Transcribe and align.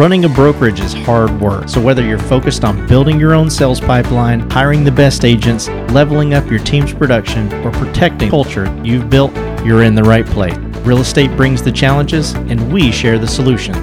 Running 0.00 0.24
a 0.24 0.30
brokerage 0.30 0.80
is 0.80 0.94
hard 0.94 1.42
work, 1.42 1.68
so 1.68 1.78
whether 1.78 2.02
you're 2.02 2.16
focused 2.18 2.64
on 2.64 2.86
building 2.86 3.20
your 3.20 3.34
own 3.34 3.50
sales 3.50 3.82
pipeline, 3.82 4.48
hiring 4.48 4.82
the 4.82 4.90
best 4.90 5.26
agents, 5.26 5.68
leveling 5.92 6.32
up 6.32 6.48
your 6.50 6.58
team's 6.58 6.94
production, 6.94 7.52
or 7.62 7.70
protecting 7.70 8.30
culture 8.30 8.74
you've 8.82 9.10
built, 9.10 9.30
you're 9.62 9.82
in 9.82 9.94
the 9.94 10.02
right 10.02 10.24
place. 10.24 10.56
Real 10.86 11.00
estate 11.00 11.30
brings 11.36 11.62
the 11.62 11.70
challenges, 11.70 12.32
and 12.32 12.72
we 12.72 12.90
share 12.90 13.18
the 13.18 13.28
solution. 13.28 13.74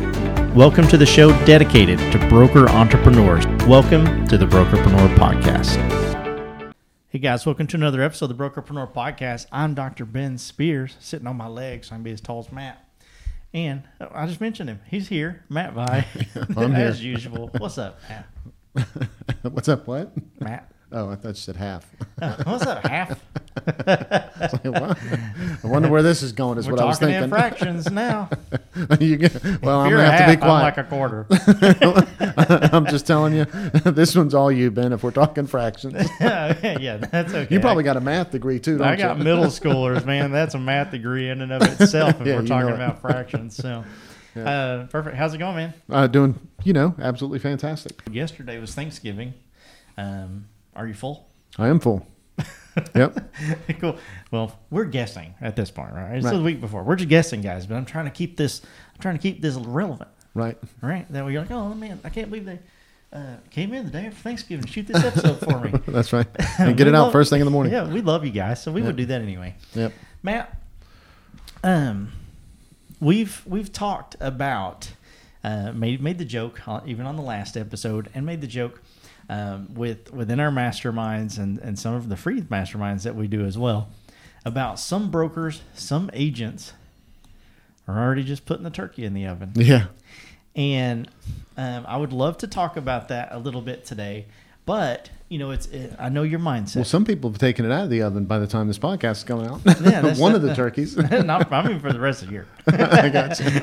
Welcome 0.55 0.88
to 0.88 0.97
the 0.97 1.05
show 1.05 1.29
dedicated 1.45 2.00
to 2.11 2.29
broker 2.29 2.68
entrepreneurs. 2.68 3.45
Welcome 3.68 4.25
to 4.25 4.39
the 4.39 4.47
Brokerpreneur 4.47 5.15
Podcast. 5.18 6.73
Hey 7.09 7.20
guys, 7.20 7.45
welcome 7.45 7.68
to 7.68 7.77
another 7.77 8.02
episode 8.02 8.31
of 8.31 8.38
the 8.39 8.43
Brokerpreneur 8.43 8.91
Podcast. 8.91 9.45
I'm 9.52 9.75
Dr. 9.75 10.04
Ben 10.04 10.39
Spears, 10.39 10.97
sitting 10.99 11.27
on 11.27 11.38
my 11.38 11.47
legs 11.47 11.89
so 11.89 11.93
I 11.93 11.97
can 11.97 12.04
be 12.04 12.11
as 12.11 12.21
tall 12.21 12.39
as 12.39 12.52
Matt. 12.52 12.86
And 13.58 13.82
uh, 14.00 14.05
I 14.14 14.28
just 14.28 14.39
mentioned 14.39 14.70
him. 14.70 14.80
He's 14.86 15.08
here, 15.08 15.44
Matt 15.50 15.74
Vi, 15.74 16.06
I'm 16.56 16.76
here. 16.76 16.86
as 16.86 17.04
usual. 17.04 17.50
What's 17.57 17.80
up, 17.80 18.00
Matt? 18.07 18.88
What's 19.52 19.68
up? 19.68 19.88
What? 19.88 20.11
Matt. 20.39 20.71
Oh, 20.89 21.09
I 21.09 21.15
thought 21.15 21.29
you 21.29 21.33
said 21.36 21.57
half. 21.57 21.86
What's 22.46 22.65
up, 22.65 22.86
half? 22.86 23.19
Like? 24.64 24.97
I 25.64 25.68
wonder 25.68 25.89
where 25.89 26.04
this 26.04 26.21
is 26.21 26.32
going. 26.32 26.57
Is 26.59 26.68
We're 26.68 26.73
what 26.73 26.82
I 26.82 26.86
was 26.86 27.00
talking 27.00 27.15
in 27.15 27.21
thinking. 27.23 27.37
fractions 27.37 27.91
now. 27.91 28.29
You 29.00 29.18
get- 29.18 29.43
well, 29.64 29.79
I'm 29.79 29.89
gonna 29.89 30.11
have 30.11 30.19
to 30.29 30.37
be 30.37 30.42
half, 30.42 30.43
I'm 30.43 30.61
like 30.61 30.78
a 30.78 30.83
quarter. 30.83 31.25
I'm 32.73 32.86
just 32.86 33.08
telling 33.08 33.33
you, 33.33 33.45
this 33.45 34.16
one's 34.16 34.36
all 34.36 34.52
you, 34.52 34.69
Ben. 34.69 34.94
If 34.94 35.03
we're 35.03 35.09
talking 35.11 35.47
fractions, 35.47 35.95
yeah, 36.22 36.97
that's 36.97 37.33
okay. 37.33 37.53
you 37.53 37.59
probably 37.59 37.83
got 37.83 37.97
a 37.97 38.02
math 38.02 38.31
degree 38.31 38.59
too, 38.59 38.78
don't 38.78 38.88
I 38.88 38.95
got 38.95 39.17
you? 39.17 39.23
middle 39.23 39.45
schoolers, 39.45 40.06
man. 40.06 40.31
That's 40.31 40.53
a 40.53 40.59
math 40.59 40.92
degree 40.92 41.30
in 41.30 41.42
and 41.42 41.52
of 41.52 41.64
itself 41.64 42.22
if 42.22 42.28
Yeah, 42.28 42.36
we're 42.36 42.45
talking 42.47 42.69
it. 42.69 42.75
about 42.75 43.02
fractions. 43.02 43.56
So, 43.56 43.83
uh, 44.39 44.86
perfect. 44.86 45.16
How's 45.17 45.33
it 45.33 45.39
going, 45.39 45.56
man? 45.56 45.73
Uh, 45.89 46.06
doing, 46.06 46.39
you 46.64 46.73
know, 46.73 46.94
absolutely 47.00 47.39
fantastic. 47.39 48.00
Yesterday 48.11 48.59
was 48.59 48.75
Thanksgiving. 48.75 49.33
Um, 49.97 50.45
are 50.78 50.88
you 50.88 50.94
full? 50.94 51.28
I 51.58 51.67
am 51.67 51.80
full. 51.80 52.06
Yep. 52.95 53.33
cool. 53.80 53.97
Well, 54.30 54.58
we're 54.70 54.86
guessing 54.86 55.34
at 55.42 55.56
this 55.56 55.72
point, 55.72 55.94
right? 55.94 56.16
It's 56.17 56.25
Right. 56.25 56.36
the 56.38 56.44
week 56.44 56.61
before. 56.61 56.84
We're 56.84 56.95
just 56.95 57.09
guessing, 57.09 57.42
guys. 57.42 57.66
But 57.66 57.75
I'm 57.75 57.86
trying 57.86 58.06
to 58.06 58.11
keep 58.11 58.38
this. 58.38 58.61
I'm 58.94 59.02
trying 59.02 59.16
to 59.17 59.22
keep 59.22 59.42
this 59.42 59.56
relevant, 59.56 60.11
Right. 60.36 60.58
right? 60.81 61.11
That 61.11 61.25
we're 61.25 61.39
like, 61.39 61.50
oh 61.50 61.73
man, 61.73 62.00
I 62.03 62.09
can't 62.09 62.30
believe 62.30 62.45
they 62.45 62.59
uh, 63.11 63.38
came 63.50 63.73
in 63.73 63.86
the 63.86 63.92
day 63.92 64.06
after 64.06 64.19
Thanksgiving. 64.19 64.66
to 64.66 64.72
Shoot 64.72 64.86
this 64.88 65.03
episode 65.03 65.39
for 65.39 65.59
me. 65.59 65.72
That's 65.88 66.14
right. 66.14 66.28
And 66.59 66.78
get 66.78 66.86
it 66.88 66.94
out 66.94 67.06
love- 67.06 67.12
first 67.14 67.31
thing 67.31 67.41
in 67.41 67.45
the 67.45 67.52
morning. 67.52 67.73
Yeah, 67.73 67.91
we 67.91 68.02
love 68.02 68.23
you 68.23 68.31
guys, 68.31 68.62
so 68.62 68.72
we 68.72 68.84
would 68.84 68.95
do 68.95 69.06
that 69.08 69.22
anyway. 69.22 69.56
Yep. 69.73 69.94
Matt, 70.22 70.56
um, 71.64 72.12
we've 73.00 73.41
we've 73.45 73.72
talked 73.73 74.16
about 74.19 74.91
uh, 75.44 75.72
made 75.72 76.02
made 76.02 76.17
the 76.19 76.25
joke 76.25 76.67
uh, 76.67 76.81
even 76.86 77.06
on 77.08 77.16
the 77.16 77.22
last 77.23 77.58
episode, 77.58 78.09
and 78.14 78.25
made 78.25 78.41
the 78.41 78.47
joke 78.47 78.81
um, 79.30 79.73
with 79.73 80.14
within 80.14 80.39
our 80.39 80.52
masterminds 80.52 81.38
and 81.38 81.59
and 81.59 81.78
some 81.78 81.94
of 81.94 82.09
the 82.09 82.16
free 82.16 82.42
masterminds 82.42 83.03
that 83.03 83.16
we 83.16 83.28
do 83.28 83.45
as 83.45 83.58
well 83.58 83.89
about 84.45 84.80
some 84.80 85.11
brokers, 85.11 85.61
some 85.73 86.09
agents 86.14 86.73
are 87.88 88.02
already 88.02 88.23
just 88.23 88.45
putting 88.45 88.64
the 88.64 88.69
turkey 88.69 89.06
in 89.06 89.14
the 89.14 89.28
oven. 89.28 89.52
Yeah. 89.56 89.88
And 90.56 91.09
um, 91.56 91.86
I 91.88 91.97
would 91.97 92.14
love 92.14 92.39
to 92.39 92.47
talk 92.47 92.78
about 92.78 93.09
that 93.09 93.30
a 93.31 93.38
little 93.38 93.61
bit 93.61 93.86
today. 93.86 94.25
But 94.68 95.10
you 95.30 95.40
know, 95.40 95.52
it's 95.52 95.68
it, 95.68 95.96
I 95.98 96.10
know 96.10 96.23
your 96.23 96.40
mindset. 96.40 96.76
Well, 96.76 96.86
some 96.86 97.06
people 97.06 97.30
have 97.30 97.40
taken 97.40 97.66
it 97.66 97.72
out 97.72 97.86
of 97.86 97.90
the 97.90 98.02
oven 98.02 98.26
by 98.26 98.38
the 98.38 98.48
time 98.48 98.68
this 98.68 98.78
podcast 98.78 99.12
is 99.12 99.24
coming 99.24 99.48
out. 99.48 99.62
Yeah, 99.82 100.14
One 100.18 100.36
of 100.36 100.42
the 100.42 100.54
turkeys. 100.54 100.98
Not, 101.12 101.52
I 101.52 101.68
mean 101.68 101.80
for 101.80 101.92
the 101.92 102.00
rest 102.00 102.22
of 102.22 102.28
the 102.28 102.34
year. 102.34 102.48
I 102.68 103.08
got 103.08 103.40
you. 103.40 103.62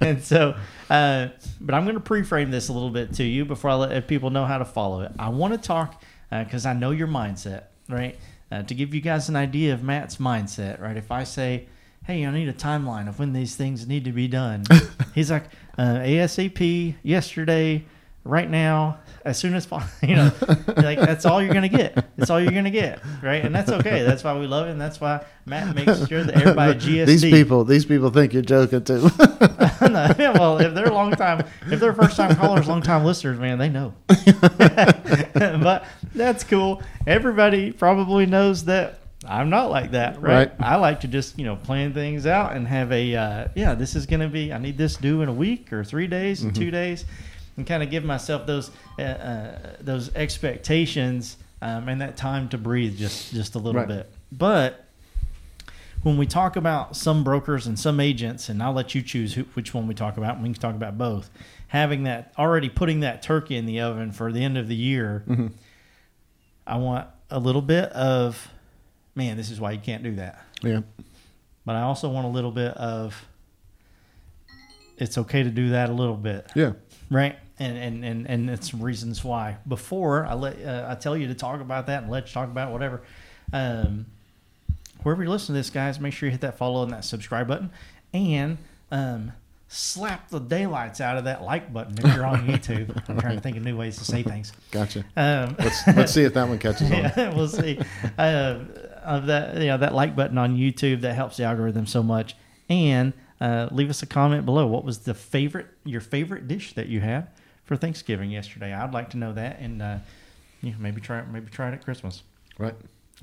and 0.00 0.22
so, 0.22 0.56
uh, 0.90 1.28
but 1.60 1.74
I'm 1.74 1.84
going 1.84 1.94
to 1.94 2.00
pre-frame 2.00 2.50
this 2.50 2.68
a 2.68 2.72
little 2.72 2.90
bit 2.90 3.14
to 3.14 3.24
you 3.24 3.44
before 3.44 3.70
I 3.70 3.74
let 3.74 4.08
people 4.08 4.30
know 4.30 4.44
how 4.44 4.58
to 4.58 4.64
follow 4.64 5.02
it. 5.02 5.12
I 5.20 5.28
want 5.28 5.54
to 5.54 5.58
talk 5.58 6.02
because 6.30 6.66
I 6.66 6.72
know 6.72 6.90
your 6.90 7.08
mindset, 7.08 7.64
right? 7.88 8.18
Uh, 8.50 8.64
to 8.64 8.74
give 8.74 8.92
you 8.92 9.00
guys 9.00 9.28
an 9.28 9.36
idea 9.36 9.72
of 9.72 9.84
Matt's 9.84 10.16
mindset, 10.16 10.80
right? 10.80 10.96
If 10.96 11.12
I 11.12 11.22
say, 11.22 11.66
"Hey, 12.06 12.26
I 12.26 12.32
need 12.32 12.48
a 12.48 12.52
timeline 12.52 13.08
of 13.08 13.20
when 13.20 13.32
these 13.32 13.54
things 13.54 13.86
need 13.86 14.04
to 14.04 14.12
be 14.12 14.26
done," 14.26 14.64
he's 15.14 15.30
like, 15.30 15.44
uh, 15.78 16.00
"ASAP, 16.00 16.96
yesterday, 17.04 17.84
right 18.24 18.48
now." 18.48 18.98
As 19.24 19.38
soon 19.38 19.54
as 19.54 19.64
possible, 19.64 19.90
you 20.06 20.16
know, 20.16 20.30
like 20.76 20.98
that's 20.98 21.24
all 21.24 21.42
you're 21.42 21.54
gonna 21.54 21.66
get. 21.66 21.94
That's 22.18 22.28
all 22.28 22.38
you're 22.38 22.52
gonna 22.52 22.70
get, 22.70 23.00
right? 23.22 23.42
And 23.42 23.54
that's 23.54 23.70
okay. 23.70 24.02
That's 24.02 24.22
why 24.22 24.38
we 24.38 24.46
love 24.46 24.68
him. 24.68 24.76
That's 24.78 25.00
why 25.00 25.24
Matt 25.46 25.74
makes 25.74 26.06
sure 26.08 26.22
that 26.24 26.34
everybody 26.34 26.78
GSD. 26.78 27.06
These 27.06 27.22
people, 27.22 27.64
these 27.64 27.86
people 27.86 28.10
think 28.10 28.34
you're 28.34 28.42
joking 28.42 28.84
too. 28.84 29.00
no, 29.80 30.12
yeah, 30.18 30.32
well, 30.38 30.60
if 30.60 30.74
they're 30.74 30.90
long 30.90 31.12
time, 31.12 31.42
if 31.70 31.80
they're 31.80 31.94
first 31.94 32.18
time 32.18 32.36
callers, 32.36 32.68
long 32.68 32.82
time 32.82 33.02
listeners, 33.02 33.38
man, 33.38 33.56
they 33.56 33.70
know. 33.70 33.94
but 35.34 35.86
that's 36.14 36.44
cool. 36.44 36.82
Everybody 37.06 37.72
probably 37.72 38.26
knows 38.26 38.64
that 38.66 39.00
I'm 39.26 39.50
not 39.50 39.70
like 39.70 39.92
that, 39.92 40.20
right? 40.20 40.50
Right. 40.50 40.52
I 40.60 40.76
like 40.76 41.00
to 41.00 41.08
just 41.08 41.38
you 41.38 41.44
know 41.44 41.56
plan 41.56 41.94
things 41.94 42.26
out 42.26 42.54
and 42.54 42.66
have 42.68 42.92
a 42.92 43.14
uh, 43.14 43.48
yeah. 43.54 43.74
This 43.74 43.96
is 43.96 44.06
gonna 44.06 44.28
be. 44.28 44.52
I 44.52 44.58
need 44.58 44.76
this 44.76 44.96
due 44.96 45.22
in 45.22 45.28
a 45.28 45.32
week 45.32 45.72
or 45.72 45.84
three 45.84 46.06
days, 46.06 46.42
and 46.42 46.54
two 46.54 46.70
days, 46.70 47.04
and 47.56 47.66
kind 47.66 47.82
of 47.82 47.90
give 47.90 48.04
myself 48.04 48.46
those 48.46 48.70
uh, 48.98 49.02
uh, 49.02 49.58
those 49.80 50.14
expectations 50.14 51.36
um, 51.62 51.88
and 51.88 52.00
that 52.00 52.16
time 52.16 52.48
to 52.50 52.58
breathe 52.58 52.96
just 52.96 53.32
just 53.32 53.54
a 53.54 53.58
little 53.58 53.80
Right. 53.80 53.88
bit. 53.88 54.12
But 54.32 54.80
when 56.02 56.16
we 56.18 56.26
talk 56.26 56.56
about 56.56 56.96
some 56.96 57.24
brokers 57.24 57.66
and 57.66 57.78
some 57.78 57.98
agents, 58.00 58.48
and 58.50 58.62
I'll 58.62 58.74
let 58.74 58.94
you 58.94 59.00
choose 59.00 59.32
who, 59.34 59.42
which 59.54 59.72
one 59.72 59.86
we 59.86 59.94
talk 59.94 60.16
about. 60.18 60.34
and 60.34 60.42
We 60.42 60.50
can 60.52 60.60
talk 60.60 60.74
about 60.74 60.98
both. 60.98 61.30
Having 61.68 62.02
that 62.04 62.32
already 62.38 62.68
putting 62.68 63.00
that 63.00 63.22
turkey 63.22 63.56
in 63.56 63.64
the 63.66 63.80
oven 63.80 64.12
for 64.12 64.30
the 64.30 64.44
end 64.44 64.58
of 64.58 64.68
the 64.68 64.74
year, 64.76 65.24
Mm-hmm. 65.26 65.46
I 66.66 66.76
want 66.76 67.08
a 67.30 67.38
little 67.38 67.62
bit 67.62 67.90
of, 67.90 68.48
man, 69.14 69.36
this 69.36 69.50
is 69.50 69.60
why 69.60 69.72
you 69.72 69.78
can't 69.80 70.02
do 70.02 70.14
that. 70.16 70.42
yeah. 70.62 70.80
But 71.66 71.76
I 71.76 71.82
also 71.82 72.08
want 72.10 72.26
a 72.26 72.30
little 72.30 72.50
bit 72.52 72.72
of, 72.74 73.26
it's 74.98 75.16
okay 75.18 75.42
to 75.42 75.50
do 75.50 75.70
that 75.70 75.90
a 75.90 75.92
little 75.92 76.16
bit 76.16 76.50
Yeah. 76.54 76.72
right 77.10 77.36
and 77.58 77.76
and 77.78 78.04
and 78.04 78.26
and 78.26 78.50
it's 78.50 78.70
some 78.70 78.82
reasons 78.82 79.22
why 79.24 79.56
before 79.68 80.26
i 80.26 80.34
let 80.34 80.60
uh, 80.64 80.86
i 80.90 80.94
tell 80.94 81.16
you 81.16 81.28
to 81.28 81.34
talk 81.34 81.60
about 81.60 81.86
that 81.86 82.02
and 82.02 82.10
let 82.10 82.26
you 82.26 82.32
talk 82.32 82.48
about 82.48 82.72
whatever 82.72 83.00
um 83.52 84.06
wherever 85.02 85.22
you 85.22 85.30
listen 85.30 85.48
to 85.48 85.52
this 85.52 85.70
guys 85.70 86.00
make 86.00 86.12
sure 86.12 86.26
you 86.26 86.30
hit 86.32 86.40
that 86.40 86.56
follow 86.58 86.82
and 86.82 86.92
that 86.92 87.04
subscribe 87.04 87.46
button 87.46 87.70
and 88.12 88.58
um 88.90 89.32
slap 89.68 90.28
the 90.30 90.38
daylights 90.40 91.00
out 91.00 91.16
of 91.16 91.24
that 91.24 91.42
like 91.42 91.72
button 91.72 91.94
if 91.98 92.14
you're 92.14 92.26
on 92.26 92.46
youtube 92.48 93.02
i'm 93.08 93.18
trying 93.20 93.36
to 93.36 93.40
think 93.40 93.56
of 93.56 93.62
new 93.62 93.76
ways 93.76 93.96
to 93.98 94.04
say 94.04 94.22
things 94.22 94.52
Gotcha. 94.70 95.04
um 95.16 95.54
Let's 95.58 95.86
let's 95.88 96.12
see 96.12 96.22
if 96.24 96.34
that 96.34 96.48
one 96.48 96.58
catches 96.58 96.82
on. 96.90 96.98
yeah, 96.98 97.32
we'll 97.34 97.46
see. 97.48 97.78
Uh, 98.18 98.58
of 99.04 99.26
that, 99.26 99.56
you 99.58 99.66
know, 99.66 99.76
that 99.78 99.94
like 99.94 100.16
button 100.16 100.38
on 100.38 100.56
YouTube 100.56 101.02
that 101.02 101.14
helps 101.14 101.36
the 101.36 101.44
algorithm 101.44 101.86
so 101.86 102.02
much. 102.02 102.34
And 102.70 103.12
uh, 103.40 103.68
leave 103.70 103.90
us 103.90 104.02
a 104.02 104.06
comment 104.06 104.46
below. 104.46 104.66
What 104.66 104.82
was 104.84 105.00
the 105.00 105.12
favorite, 105.12 105.66
your 105.84 106.00
favorite 106.00 106.48
dish 106.48 106.72
that 106.74 106.86
you 106.88 107.00
had 107.00 107.28
for 107.64 107.76
Thanksgiving 107.76 108.30
yesterday? 108.30 108.72
I'd 108.72 108.92
like 108.92 109.10
to 109.10 109.16
know 109.16 109.32
that, 109.32 109.58
and 109.60 109.82
uh, 109.82 109.98
yeah, 110.62 110.74
maybe 110.78 111.00
try 111.00 111.20
it. 111.20 111.28
Maybe 111.28 111.50
try 111.50 111.68
it 111.68 111.74
at 111.74 111.84
Christmas. 111.84 112.22
Right. 112.58 112.74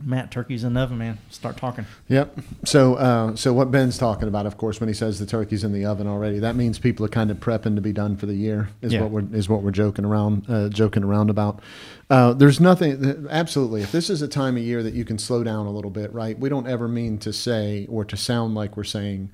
Matt, 0.01 0.31
turkey's 0.31 0.63
in 0.63 0.73
the 0.73 0.79
oven, 0.79 0.97
man. 0.97 1.17
Start 1.29 1.57
talking. 1.57 1.85
Yep. 2.07 2.39
So, 2.63 2.95
uh, 2.95 3.35
so 3.35 3.51
what 3.53 3.71
Ben's 3.71 3.97
talking 3.97 4.27
about, 4.29 4.45
of 4.45 4.57
course, 4.57 4.79
when 4.79 4.87
he 4.87 4.93
says 4.93 5.19
the 5.19 5.25
turkey's 5.25 5.63
in 5.65 5.73
the 5.73 5.85
oven 5.85 6.07
already, 6.07 6.39
that 6.39 6.55
means 6.55 6.79
people 6.79 7.05
are 7.05 7.09
kind 7.09 7.29
of 7.29 7.37
prepping 7.37 7.75
to 7.75 7.81
be 7.81 7.91
done 7.91 8.15
for 8.15 8.25
the 8.25 8.33
year. 8.33 8.69
Is 8.81 8.93
Yeah. 8.93 9.01
what 9.01 9.11
we're 9.11 9.35
is 9.35 9.49
what 9.49 9.61
we're 9.63 9.71
joking 9.71 10.05
around 10.05 10.45
uh, 10.49 10.69
joking 10.69 11.03
around 11.03 11.29
about. 11.29 11.61
Uh, 12.09 12.33
there's 12.33 12.59
nothing. 12.59 13.27
Absolutely, 13.29 13.81
if 13.81 13.91
this 13.91 14.09
is 14.09 14.21
a 14.21 14.27
time 14.27 14.55
of 14.57 14.63
year 14.63 14.81
that 14.81 14.93
you 14.93 15.03
can 15.05 15.19
slow 15.19 15.43
down 15.43 15.67
a 15.67 15.71
little 15.71 15.91
bit, 15.91 16.11
right? 16.13 16.39
We 16.39 16.49
don't 16.49 16.67
ever 16.67 16.87
mean 16.87 17.17
to 17.19 17.33
say 17.33 17.85
or 17.89 18.05
to 18.05 18.17
sound 18.17 18.55
like 18.55 18.77
we're 18.77 18.83
saying 18.85 19.29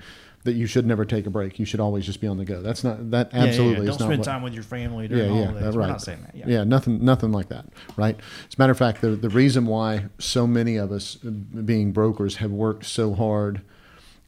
that 0.48 0.54
you 0.54 0.66
should 0.66 0.86
never 0.86 1.06
take 1.06 1.26
a 1.28 1.30
break. 1.30 1.60
You 1.60 1.66
should 1.66 1.80
always 1.80 2.06
just 2.06 2.20
be 2.20 2.28
on 2.28 2.38
the 2.38 2.46
go. 2.46 2.62
That's 2.62 2.84
not 2.84 3.12
that 3.12 3.32
Yeah, 3.32 3.38
yeah, 3.38 3.44
yeah. 3.44 3.50
absolutely 3.50 3.76
Don't 3.86 3.94
is 3.96 4.00
not 4.00 4.06
spend 4.08 4.20
what, 4.20 4.26
time 4.26 4.42
with 4.42 4.54
your 4.54 4.64
family 4.64 5.08
during 5.08 5.26
yeah, 5.26 5.30
yeah, 5.30 5.46
holidays. 5.46 5.64
that's 5.64 5.76
We're 5.76 5.82
right. 5.82 5.88
not 5.90 6.02
saying 6.02 6.22
that. 6.24 6.36
Yeah. 6.36 6.46
Yeah, 6.48 6.64
nothing, 6.64 7.06
nothing 7.06 7.32
like 7.32 7.50
that, 7.50 7.66
right? 7.96 8.16
As 8.50 8.56
a 8.58 8.62
matter 8.62 8.72
of 8.72 8.78
fact, 8.78 9.02
the 9.02 9.10
the 9.12 9.30
reason 9.30 9.66
why 9.68 10.06
so 10.20 10.48
many 10.48 10.76
of 10.78 10.92
us, 10.92 11.18
uh, 11.26 11.30
being 11.30 11.92
brokers, 11.92 12.38
have 12.38 12.52
worked 12.52 12.86
so 12.86 13.14
hard, 13.14 13.62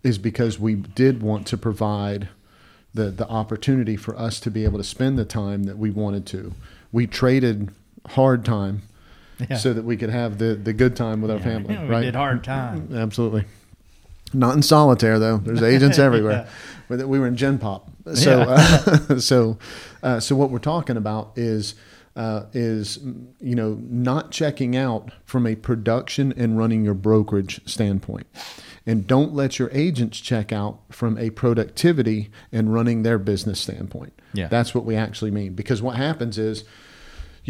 is 0.03 0.17
because 0.17 0.59
we 0.59 0.75
did 0.75 1.21
want 1.23 1.47
to 1.47 1.57
provide 1.57 2.29
the 2.93 3.05
the 3.11 3.27
opportunity 3.27 3.95
for 3.95 4.17
us 4.17 4.39
to 4.41 4.51
be 4.51 4.63
able 4.65 4.77
to 4.77 4.83
spend 4.83 5.17
the 5.17 5.25
time 5.25 5.63
that 5.63 5.77
we 5.77 5.89
wanted 5.89 6.25
to. 6.27 6.53
We 6.91 7.07
traded 7.07 7.69
hard 8.09 8.43
time 8.45 8.81
Yeah. 9.49 9.57
so 9.57 9.73
that 9.73 9.85
we 9.85 9.95
could 9.97 10.09
have 10.09 10.37
the 10.37 10.55
the 10.55 10.73
good 10.73 10.95
time 10.95 11.21
with 11.21 11.31
our 11.31 11.37
Yeah, 11.37 11.43
family, 11.43 11.77
we 11.77 11.85
right? 11.87 12.01
did 12.01 12.15
hard 12.15 12.43
time. 12.43 12.89
Absolutely. 12.93 13.45
Not 14.33 14.55
in 14.55 14.61
solitaire 14.61 15.19
though. 15.19 15.37
There's 15.37 15.63
agents 15.63 15.99
everywhere. 16.07 16.47
But 16.87 17.07
We 17.07 17.19
were 17.19 17.27
in 17.27 17.35
Gen 17.35 17.59
Pop. 17.59 17.89
So, 18.15 18.41
uh, 18.41 19.19
so, 19.19 19.59
uh, 20.01 20.19
so 20.19 20.35
what 20.35 20.49
we're 20.49 20.59
talking 20.59 20.97
about 20.97 21.33
is 21.35 21.75
uh, 22.15 22.45
is 22.53 22.99
you 23.39 23.55
know 23.55 23.77
not 23.81 24.31
checking 24.31 24.75
out 24.75 25.11
from 25.25 25.45
a 25.45 25.55
production 25.55 26.33
and 26.35 26.57
running 26.57 26.83
your 26.83 26.95
brokerage 26.95 27.61
standpoint. 27.69 28.27
And 28.85 29.05
don't 29.05 29.33
let 29.35 29.59
your 29.59 29.69
agents 29.71 30.19
check 30.19 30.51
out 30.51 30.79
from 30.89 31.17
a 31.19 31.29
productivity 31.29 32.31
and 32.51 32.73
running 32.73 33.03
their 33.03 33.19
business 33.19 33.59
standpoint. 33.59 34.19
Yeah. 34.33 34.47
That's 34.47 34.73
what 34.73 34.83
we 34.83 34.95
actually 34.95 35.29
mean. 35.29 35.53
Because 35.53 35.81
what 35.81 35.95
happens 35.95 36.39
is, 36.39 36.63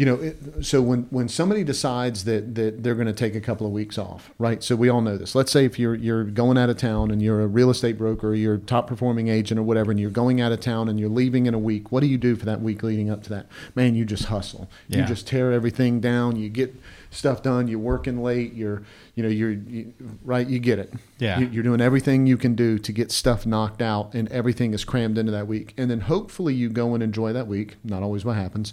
you 0.00 0.06
know, 0.06 0.14
it, 0.14 0.64
so 0.64 0.80
when, 0.80 1.02
when 1.10 1.28
somebody 1.28 1.62
decides 1.62 2.24
that, 2.24 2.54
that 2.54 2.82
they're 2.82 2.94
going 2.94 3.06
to 3.06 3.12
take 3.12 3.34
a 3.34 3.40
couple 3.40 3.66
of 3.66 3.72
weeks 3.74 3.98
off, 3.98 4.30
right? 4.38 4.62
So 4.64 4.74
we 4.74 4.88
all 4.88 5.02
know 5.02 5.18
this. 5.18 5.34
Let's 5.34 5.52
say 5.52 5.66
if 5.66 5.78
you're 5.78 5.94
you're 5.94 6.24
going 6.24 6.56
out 6.56 6.70
of 6.70 6.78
town 6.78 7.10
and 7.10 7.20
you're 7.20 7.42
a 7.42 7.46
real 7.46 7.68
estate 7.68 7.98
broker, 7.98 8.28
or 8.28 8.34
you're 8.34 8.54
a 8.54 8.58
top 8.58 8.86
performing 8.86 9.28
agent 9.28 9.60
or 9.60 9.62
whatever, 9.62 9.90
and 9.90 10.00
you're 10.00 10.08
going 10.08 10.40
out 10.40 10.52
of 10.52 10.60
town 10.60 10.88
and 10.88 10.98
you're 10.98 11.10
leaving 11.10 11.44
in 11.44 11.52
a 11.52 11.58
week. 11.58 11.92
What 11.92 12.00
do 12.00 12.06
you 12.06 12.16
do 12.16 12.34
for 12.34 12.46
that 12.46 12.62
week 12.62 12.82
leading 12.82 13.10
up 13.10 13.22
to 13.24 13.28
that? 13.28 13.46
Man, 13.74 13.94
you 13.94 14.06
just 14.06 14.24
hustle. 14.24 14.70
You 14.88 15.02
just 15.04 15.26
tear 15.26 15.52
everything 15.52 16.00
down. 16.00 16.36
You 16.36 16.48
get 16.48 16.74
stuff 17.10 17.42
done. 17.42 17.68
You're 17.68 17.78
working 17.78 18.22
late. 18.22 18.54
You're 18.54 18.82
you 19.16 19.22
know 19.22 19.28
you're 19.28 19.50
you, 19.50 19.92
right. 20.24 20.46
You 20.48 20.60
get 20.60 20.78
it. 20.78 20.94
Yeah. 21.18 21.40
You- 21.40 21.48
You're 21.48 21.62
doing 21.62 21.82
everything 21.82 22.26
you 22.26 22.38
can 22.38 22.54
do 22.54 22.78
to 22.78 22.90
get 22.90 23.12
stuff 23.12 23.44
knocked 23.44 23.82
out, 23.82 24.14
and 24.14 24.32
everything 24.32 24.72
is 24.72 24.82
crammed 24.82 25.18
into 25.18 25.32
that 25.32 25.46
week. 25.46 25.74
And 25.76 25.90
then 25.90 26.00
hopefully 26.00 26.54
you 26.54 26.70
go 26.70 26.94
and 26.94 27.02
enjoy 27.02 27.34
that 27.34 27.46
week. 27.46 27.76
Not 27.84 28.02
always 28.02 28.24
what 28.24 28.36
happens. 28.36 28.72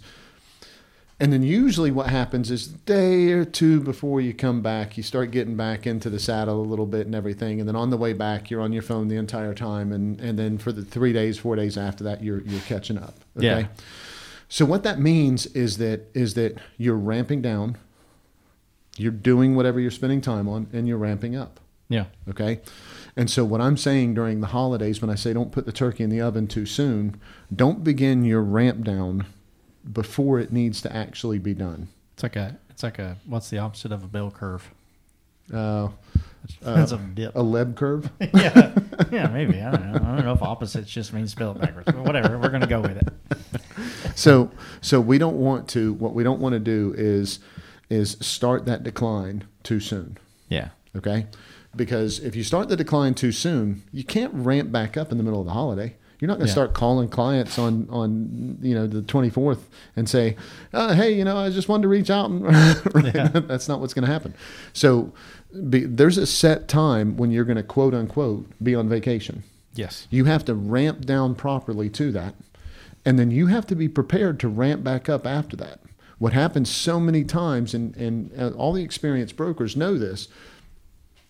And 1.20 1.34
then 1.34 1.42
usually 1.42 1.90
what 1.90 2.10
happens 2.10 2.52
is 2.52 2.68
day 2.68 3.32
or 3.32 3.44
two 3.44 3.82
before 3.82 4.22
you 4.22 4.36
come 4.36 4.62
back, 4.62 4.98
you 4.98 5.04
start 5.04 5.32
getting 5.32 5.56
back 5.56 5.88
into 5.88 6.12
the 6.12 6.20
saddle 6.20 6.62
a 6.62 6.62
little 6.62 6.86
bit 6.86 7.08
and 7.08 7.16
everything. 7.16 7.60
And 7.60 7.68
then 7.68 7.76
on 7.76 7.90
the 7.90 7.98
way 7.98 8.14
back, 8.14 8.52
you're 8.52 8.62
on 8.62 8.72
your 8.72 8.84
phone 8.84 9.08
the 9.08 9.16
entire 9.16 9.56
time. 9.56 9.92
And, 9.92 10.22
and 10.22 10.38
then 10.38 10.60
for 10.60 10.72
the 10.72 10.86
three 10.86 11.14
days, 11.14 11.40
four 11.40 11.56
days 11.56 11.76
after 11.76 12.04
that, 12.04 12.24
you're, 12.24 12.42
you're 12.42 12.62
catching 12.62 13.00
up. 13.00 13.16
Okay. 13.36 13.62
Yeah. 13.62 13.68
So 14.48 14.64
what 14.64 14.84
that 14.84 15.00
means 15.00 15.48
is 15.48 15.78
that, 15.78 16.06
is 16.14 16.36
that 16.36 16.60
you're 16.78 16.96
ramping 16.96 17.42
down, 17.42 17.78
you're 18.96 19.12
doing 19.12 19.56
whatever 19.56 19.80
you're 19.80 19.90
spending 19.90 20.22
time 20.22 20.48
on 20.48 20.68
and 20.72 20.88
you're 20.88 20.98
ramping 20.98 21.36
up. 21.36 21.60
Yeah. 21.90 22.06
Okay. 22.30 22.60
And 23.16 23.30
so, 23.30 23.46
what 23.46 23.62
I'm 23.62 23.78
saying 23.78 24.14
during 24.14 24.42
the 24.42 24.48
holidays, 24.48 25.02
when 25.02 25.10
I 25.10 25.16
say 25.16 25.32
don't 25.34 25.54
put 25.54 25.66
the 25.66 25.72
turkey 25.72 26.04
in 26.04 26.10
the 26.10 26.22
oven 26.22 26.46
too 26.48 26.66
soon, 26.66 27.20
don't 27.54 27.84
begin 27.84 28.26
your 28.26 28.42
ramp 28.42 28.84
down 28.84 29.26
before 29.92 30.40
it 30.40 30.52
needs 30.52 30.82
to 30.82 30.96
actually 30.96 31.40
be 31.40 31.54
done. 31.54 31.88
It's 32.14 32.24
like 32.24 32.36
a 32.36 32.58
it's 32.70 32.84
like 32.84 33.00
a 33.00 33.18
what's 33.26 33.50
the 33.50 33.58
opposite 33.60 33.92
of 33.92 34.04
a 34.04 34.08
bell 34.08 34.32
curve? 34.32 34.70
Uh, 35.54 35.90
That's 36.62 36.92
a 36.92 36.98
dip. 36.98 37.36
a 37.36 37.40
leb 37.42 37.76
curve. 37.76 38.10
yeah, 38.34 38.74
yeah, 39.12 39.28
maybe. 39.28 39.62
I 39.62 39.72
don't 39.72 39.92
know. 39.92 40.00
I 40.00 40.16
don't 40.16 40.26
know 40.26 40.34
if 40.34 40.42
opposites 40.42 40.90
just 40.90 41.14
means 41.14 41.32
spell 41.32 41.52
it 41.52 41.60
backwards, 41.60 41.86
but 41.86 42.04
whatever. 42.04 42.38
We're 42.38 42.50
gonna 42.50 42.68
go 42.68 42.82
with 42.82 42.98
it. 42.98 43.62
so, 44.16 44.52
so 44.82 45.00
we 45.02 45.18
don't 45.18 45.38
want 45.38 45.68
to. 45.70 45.94
What 45.94 46.14
we 46.14 46.24
don't 46.24 46.40
want 46.40 46.54
to 46.54 46.60
do 46.60 46.94
is 46.98 47.40
is 47.90 48.18
start 48.20 48.66
that 48.66 48.84
decline 48.84 49.46
too 49.64 49.80
soon. 49.80 50.18
Yeah, 50.50 50.70
Okay, 50.96 51.28
because 51.76 52.20
if 52.20 52.36
you 52.36 52.44
start 52.44 52.70
the 52.70 52.76
decline 52.78 53.14
too 53.14 53.32
soon, 53.32 53.84
you 53.92 54.04
can't 54.04 54.34
ramp 54.34 54.72
back 54.72 54.98
up 54.98 55.12
in 55.12 55.18
the 55.18 55.24
middle 55.24 55.40
of 55.42 55.46
the 55.46 55.54
holiday. 55.54 55.96
You're 56.20 56.28
not 56.28 56.36
going 56.38 56.48
to 56.48 56.50
Yeah. 56.50 56.54
start 56.54 56.74
calling 56.74 57.10
clients 57.10 57.60
on 57.60 57.88
on 57.92 58.58
you 58.62 58.74
know 58.74 58.88
the 58.88 59.02
24th 59.02 59.60
and 59.96 60.10
say, 60.10 60.36
uh, 60.74 60.94
"Hey, 60.96 61.14
you 61.16 61.24
know, 61.24 61.38
I 61.38 61.50
just 61.50 61.70
wanted 61.70 61.84
to 61.84 61.88
reach 61.90 62.10
out." 62.10 62.30
And 62.30 62.44
right? 62.94 63.14
Yeah. 63.16 63.28
That's 63.34 63.68
not 63.68 63.80
what's 63.80 63.94
going 63.94 64.06
to 64.06 64.12
happen. 64.12 64.34
So 64.74 65.14
be, 65.70 65.86
there's 65.86 66.18
a 66.18 66.26
set 66.26 66.68
time 66.68 67.18
when 67.18 67.32
you're 67.32 67.46
going 67.46 67.58
to 67.58 67.64
quote 67.64 67.94
unquote 67.94 68.48
be 68.64 68.74
on 68.76 68.90
vacation. 68.90 69.44
yes, 69.76 70.08
You 70.10 70.26
have 70.26 70.44
to 70.46 70.56
ramp 70.56 71.06
down 71.06 71.36
properly 71.36 71.90
to 71.92 72.12
that. 72.14 72.34
And 73.06 73.18
then 73.18 73.32
you 73.32 73.48
have 73.48 73.66
to 73.68 73.76
be 73.76 73.88
prepared 73.88 74.40
to 74.42 74.48
ramp 74.50 74.84
back 74.84 75.08
up 75.08 75.26
after 75.26 75.56
that. 75.58 75.80
What 76.18 76.34
happens 76.34 76.70
so 76.70 77.00
many 77.00 77.24
times, 77.24 77.74
and, 77.74 77.96
and 77.96 78.32
uh, 78.38 78.50
all 78.58 78.74
the 78.74 78.84
experienced 78.84 79.38
brokers 79.38 79.78
know 79.78 79.98
this, 79.98 80.28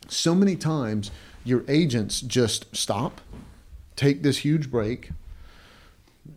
so 0.08 0.34
many 0.34 0.56
times 0.56 1.12
your 1.44 1.64
agents 1.68 2.22
just 2.22 2.74
stop, 2.76 3.22
take 3.98 4.24
this 4.24 4.38
huge 4.38 4.72
break, 4.72 5.10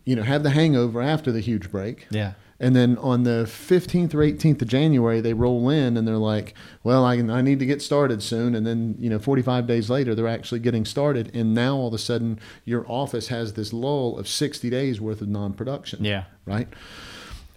you 0.04 0.16
know, 0.16 0.22
have 0.22 0.42
the 0.42 0.50
hangover 0.50 1.00
after 1.00 1.30
the 1.30 1.40
huge 1.40 1.70
break. 1.70 2.08
yeah, 2.10 2.32
And 2.58 2.74
then 2.74 2.98
on 2.98 3.22
the 3.22 3.44
15th 3.46 4.14
or 4.14 4.18
18th 4.18 4.62
of 4.62 4.68
January, 4.68 5.20
they 5.20 5.34
roll 5.34 5.68
in 5.68 5.96
and 5.96 6.08
they're 6.08 6.16
like, 6.16 6.54
well, 6.82 7.04
I, 7.04 7.14
I 7.14 7.42
need 7.42 7.60
to 7.60 7.66
get 7.66 7.80
started 7.82 8.22
soon. 8.22 8.56
And 8.56 8.66
then, 8.66 8.96
you 8.98 9.08
know, 9.08 9.20
45 9.20 9.66
days 9.66 9.88
later, 9.88 10.14
they're 10.14 10.26
actually 10.26 10.60
getting 10.60 10.84
started. 10.84 11.30
And 11.34 11.54
now 11.54 11.76
all 11.76 11.88
of 11.88 11.94
a 11.94 11.98
sudden, 11.98 12.40
your 12.64 12.84
office 12.88 13.28
has 13.28 13.52
this 13.52 13.72
lull 13.72 14.18
of 14.18 14.26
60 14.26 14.68
days 14.70 15.00
worth 15.00 15.20
of 15.20 15.28
non 15.28 15.52
production. 15.52 16.04
yeah, 16.04 16.24
Right? 16.46 16.68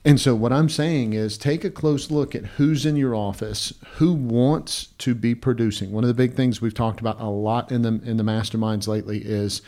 And 0.06 0.20
so, 0.20 0.36
what 0.36 0.52
I'm 0.52 0.68
saying 0.68 1.14
is 1.14 1.38
take 1.38 1.64
a 1.64 1.70
close 1.70 2.12
look 2.12 2.36
at 2.36 2.44
who's 2.44 2.86
in 2.86 2.98
your 2.98 3.16
office, 3.16 3.74
who 3.94 4.14
wants 4.14 4.88
to 4.98 5.16
be 5.16 5.34
producing. 5.34 5.94
One 5.94 6.04
of 6.04 6.10
the 6.10 6.14
big 6.14 6.34
things 6.34 6.62
we've 6.62 6.74
talked 6.74 7.00
about 7.00 7.22
a 7.22 7.30
lot 7.30 7.72
in 7.72 7.84
the 7.84 8.02
in 8.04 8.18
the 8.18 8.24
masterminds 8.24 8.86
lately 8.86 9.20
is, 9.20 9.62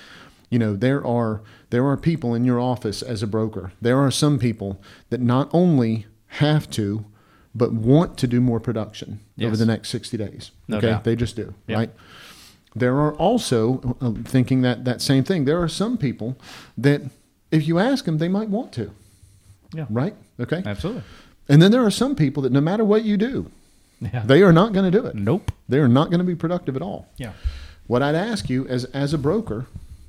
you 0.55 0.59
know, 0.59 0.73
there 0.77 1.05
are 1.05 1.41
there 1.69 1.85
are 1.85 1.97
people 1.97 2.33
in 2.33 2.45
your 2.45 2.59
office 2.61 3.01
as 3.01 3.21
a 3.21 3.27
broker. 3.27 3.73
There 3.81 3.97
are 3.99 4.09
some 4.11 4.39
people 4.39 4.79
that 5.09 5.19
not 5.19 5.49
only 5.51 6.05
have 6.27 6.69
to, 6.71 7.03
but 7.53 7.73
want 7.73 8.17
to 8.19 8.27
do 8.27 8.39
more 8.39 8.61
production 8.61 9.19
over 9.41 9.57
the 9.57 9.65
next 9.65 9.89
60 9.89 10.15
days. 10.17 10.51
No 10.69 10.77
okay, 10.77 10.87
doubt. 10.91 11.03
they 11.03 11.15
just 11.17 11.35
do, 11.35 11.53
Yeah. 11.67 11.75
right? 11.79 11.89
There 12.73 12.95
are 12.95 13.13
also 13.15 13.57
uh, 13.99 14.11
thinking 14.23 14.61
that 14.61 14.85
that 14.85 15.01
same 15.01 15.23
thing. 15.25 15.43
There 15.45 15.61
are 15.61 15.67
some 15.67 15.97
people 15.97 16.37
that 16.77 17.01
if 17.51 17.67
you 17.67 17.79
ask 17.79 18.05
them, 18.05 18.17
they 18.17 18.29
might 18.29 18.49
want 18.49 18.71
to 18.73 18.91
yeah, 19.73 19.85
right? 19.89 20.15
Okay. 20.39 20.63
absolutely. 20.65 21.03
And 21.49 21.61
then 21.61 21.71
there 21.71 21.83
are 21.85 21.91
some 21.91 22.15
people 22.15 22.43
that 22.43 22.51
no 22.53 22.61
matter 22.61 22.85
what 22.85 23.03
you 23.03 23.17
do, 23.17 23.51
Yeah, 23.99 24.23
they 24.25 24.41
are 24.43 24.53
not 24.53 24.71
going 24.73 24.89
to 24.91 24.99
do 25.01 25.05
it. 25.07 25.15
nope. 25.15 25.51
They 25.67 25.79
are 25.79 25.89
not 25.89 26.05
going 26.11 26.19
to 26.25 26.31
be 26.33 26.35
productive 26.35 26.75
at 26.77 26.81
all. 26.81 27.07
Yeah, 27.17 27.33
What 27.87 28.01
I'd 28.01 28.15
ask 28.31 28.49
you 28.49 28.65
as 28.69 28.85
as 29.03 29.13
a 29.13 29.17
broker, 29.17 29.65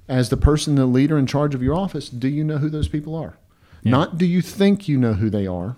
as 0.08 0.28
the 0.28 0.36
person, 0.36 0.74
the 0.76 0.86
leader 0.86 1.18
in 1.18 1.26
charge 1.26 1.54
of 1.54 1.62
your 1.62 1.74
office, 1.74 2.08
do 2.08 2.28
you 2.28 2.44
know 2.44 2.58
who 2.58 2.68
those 2.68 2.88
people 2.88 3.14
are? 3.14 3.36
Yeah. 3.82 3.90
Not 3.92 4.18
do 4.18 4.26
you 4.26 4.40
think 4.42 4.88
you 4.88 4.98
know 4.98 5.14
who 5.14 5.30
they 5.30 5.46
are. 5.46 5.76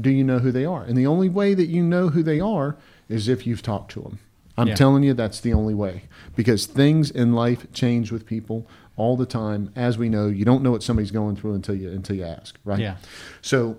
Do 0.00 0.10
you 0.10 0.24
know 0.24 0.38
who 0.38 0.50
they 0.52 0.64
are? 0.64 0.82
And 0.84 0.96
the 0.96 1.06
only 1.06 1.28
way 1.28 1.54
that 1.54 1.66
you 1.66 1.82
know 1.82 2.08
who 2.08 2.22
they 2.22 2.40
are 2.40 2.76
is 3.08 3.28
if 3.28 3.46
you've 3.46 3.62
talked 3.62 3.90
to 3.92 4.00
them. 4.00 4.18
I'm 4.56 4.68
Yeah. 4.68 4.74
telling 4.74 5.02
you, 5.02 5.14
that's 5.14 5.40
the 5.40 5.52
only 5.52 5.74
way 5.74 6.02
because 6.36 6.66
things 6.66 7.10
in 7.10 7.32
life 7.32 7.66
change 7.72 8.12
with 8.12 8.24
people 8.26 8.66
all 8.96 9.16
the 9.16 9.26
time. 9.26 9.70
As 9.74 9.96
we 9.98 10.08
know, 10.08 10.26
you 10.28 10.44
don't 10.44 10.62
know 10.62 10.70
what 10.70 10.82
somebody's 10.82 11.10
going 11.10 11.36
through 11.36 11.54
until 11.54 11.74
you 11.74 11.90
until 11.90 12.16
you 12.16 12.24
ask, 12.24 12.58
right? 12.64 12.78
Yeah. 12.80 12.96
So, 13.42 13.78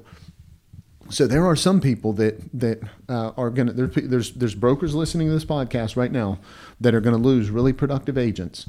so 1.09 1.27
there 1.27 1.45
are 1.45 1.55
some 1.55 1.81
people 1.81 2.13
that 2.13 2.39
that 2.59 2.81
uh, 3.09 3.31
are 3.37 3.49
going 3.49 3.67
to 3.67 3.73
there's 3.73 4.31
there's 4.31 4.55
brokers 4.55 4.95
listening 4.95 5.27
to 5.27 5.33
this 5.33 5.45
podcast 5.45 5.95
right 5.95 6.11
now 6.11 6.39
that 6.79 6.93
are 6.95 7.01
going 7.01 7.15
to 7.15 7.21
lose 7.21 7.49
really 7.49 7.73
productive 7.73 8.17
agents 8.17 8.67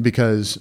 because 0.00 0.58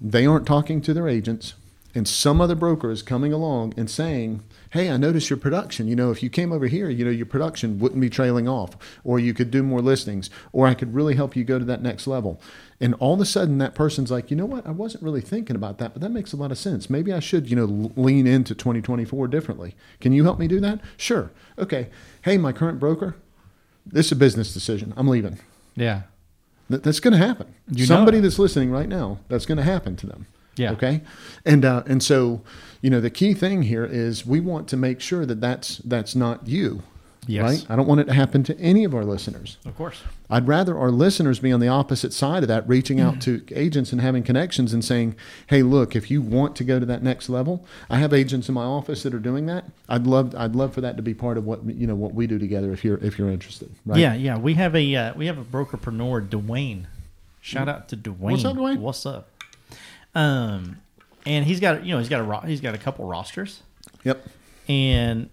they 0.00 0.26
aren't 0.26 0.46
talking 0.46 0.80
to 0.82 0.94
their 0.94 1.08
agents 1.08 1.54
and 1.94 2.08
some 2.08 2.40
other 2.40 2.56
broker 2.56 2.90
is 2.90 3.02
coming 3.02 3.32
along 3.32 3.72
and 3.76 3.88
saying 3.88 4.42
hey 4.70 4.90
i 4.90 4.96
noticed 4.96 5.30
your 5.30 5.36
production. 5.36 5.86
You 5.86 5.94
know 5.96 6.10
if 6.10 6.22
you 6.22 6.28
came 6.28 6.52
over 6.52 6.66
here 6.66 6.90
you 6.90 7.04
know 7.04 7.10
your 7.10 7.26
production 7.26 7.78
wouldn't 7.78 8.00
be 8.00 8.10
trailing 8.10 8.48
off 8.48 8.76
or 9.04 9.18
you 9.18 9.32
could 9.32 9.50
do 9.50 9.62
more 9.62 9.80
listings 9.80 10.28
or 10.52 10.66
i 10.66 10.74
could 10.74 10.94
really 10.94 11.14
help 11.14 11.36
you 11.36 11.44
go 11.44 11.58
to 11.58 11.64
that 11.64 11.82
next 11.82 12.06
level. 12.06 12.40
And 12.80 12.94
all 12.94 13.14
of 13.14 13.20
a 13.20 13.24
sudden 13.24 13.58
that 13.58 13.74
person's 13.74 14.10
like 14.10 14.30
you 14.30 14.36
know 14.36 14.46
what? 14.46 14.66
I 14.66 14.72
wasn't 14.72 15.04
really 15.04 15.20
thinking 15.20 15.56
about 15.56 15.78
that 15.78 15.92
but 15.92 16.02
that 16.02 16.10
makes 16.10 16.32
a 16.32 16.36
lot 16.36 16.50
of 16.50 16.58
sense. 16.58 16.90
Maybe 16.90 17.12
i 17.12 17.20
should 17.20 17.48
you 17.48 17.56
know 17.56 17.92
lean 17.96 18.26
into 18.26 18.54
2024 18.54 19.28
differently. 19.28 19.76
Can 20.00 20.12
you 20.12 20.24
help 20.24 20.38
me 20.38 20.48
do 20.48 20.60
that? 20.60 20.80
Sure. 20.96 21.30
Okay. 21.58 21.88
Hey 22.22 22.38
my 22.38 22.52
current 22.52 22.80
broker 22.80 23.16
this 23.86 24.06
is 24.06 24.12
a 24.12 24.16
business 24.16 24.54
decision. 24.54 24.94
I'm 24.96 25.08
leaving. 25.08 25.38
Yeah, 25.76 26.02
that, 26.70 26.82
that's 26.82 27.00
going 27.00 27.12
to 27.12 27.18
happen. 27.18 27.54
You 27.70 27.86
Somebody 27.86 28.20
that's 28.20 28.38
listening 28.38 28.70
right 28.70 28.88
now, 28.88 29.18
that's 29.28 29.46
going 29.46 29.58
to 29.58 29.64
happen 29.64 29.96
to 29.96 30.06
them. 30.06 30.26
Yeah. 30.56 30.72
Okay. 30.72 31.02
And 31.44 31.64
uh, 31.64 31.82
and 31.86 32.02
so, 32.02 32.42
you 32.80 32.90
know, 32.90 33.00
the 33.00 33.10
key 33.10 33.34
thing 33.34 33.62
here 33.62 33.84
is 33.84 34.24
we 34.24 34.40
want 34.40 34.68
to 34.68 34.76
make 34.76 35.00
sure 35.00 35.26
that 35.26 35.40
that's 35.40 35.78
that's 35.78 36.14
not 36.14 36.46
you. 36.46 36.82
Yes. 37.26 37.42
Right. 37.44 37.66
I 37.70 37.76
don't 37.76 37.86
want 37.86 38.00
it 38.00 38.04
to 38.04 38.12
happen 38.12 38.42
to 38.44 38.58
any 38.60 38.84
of 38.84 38.94
our 38.94 39.04
listeners. 39.04 39.56
of 39.64 39.76
course. 39.76 40.02
I'd 40.30 40.48
rather 40.48 40.76
our 40.78 40.90
listeners 40.90 41.38
be 41.38 41.52
on 41.52 41.60
the 41.60 41.68
opposite 41.68 42.12
side 42.12 42.42
of 42.42 42.48
that, 42.48 42.66
reaching 42.68 43.00
out 43.00 43.20
to 43.22 43.42
agents 43.52 43.92
and 43.92 44.00
having 44.00 44.22
connections 44.22 44.72
and 44.72 44.84
saying, 44.84 45.14
"Hey, 45.46 45.62
look, 45.62 45.94
if 45.94 46.10
you 46.10 46.20
want 46.22 46.56
to 46.56 46.64
go 46.64 46.80
to 46.80 46.86
that 46.86 47.02
next 47.02 47.28
level, 47.28 47.64
I 47.88 47.98
have 47.98 48.12
agents 48.12 48.48
in 48.48 48.54
my 48.54 48.64
office 48.64 49.02
that 49.04 49.14
are 49.14 49.18
doing 49.18 49.46
that. 49.46 49.64
I'd 49.88 50.06
love, 50.06 50.34
I'd 50.34 50.56
love 50.56 50.74
for 50.74 50.80
that 50.80 50.96
to 50.96 51.02
be 51.02 51.14
part 51.14 51.36
of 51.38 51.44
what 51.44 51.64
you 51.64 51.86
know 51.86 51.94
what 51.94 52.14
we 52.14 52.26
do 52.26 52.38
together. 52.38 52.72
If 52.72 52.84
you're 52.84 52.98
if 52.98 53.18
you're 53.18 53.30
interested, 53.30 53.70
right? 53.86 53.98
Yeah, 54.00 54.14
yeah. 54.14 54.36
We 54.38 54.54
have 54.54 54.74
a 54.74 54.94
uh, 54.96 55.14
we 55.14 55.26
have 55.26 55.38
a 55.38 55.44
brokerpreneur, 55.44 56.28
Dwayne. 56.28 56.84
Shout 57.40 57.68
out 57.68 57.88
to 57.90 57.96
Dwayne. 57.96 58.18
What's 58.32 58.44
up, 58.44 58.56
Dwayne? 58.56 58.78
What's 58.78 59.04
up? 59.06 59.28
Um, 60.14 60.78
and 61.26 61.44
he's 61.44 61.60
got 61.60 61.84
you 61.84 61.92
know 61.92 61.98
he's 61.98 62.08
got 62.08 62.20
a 62.20 62.24
ro- 62.24 62.40
he's 62.40 62.60
got 62.60 62.74
a 62.74 62.78
couple 62.78 63.04
rosters, 63.06 63.62
Yep. 64.04 64.26
and 64.68 65.28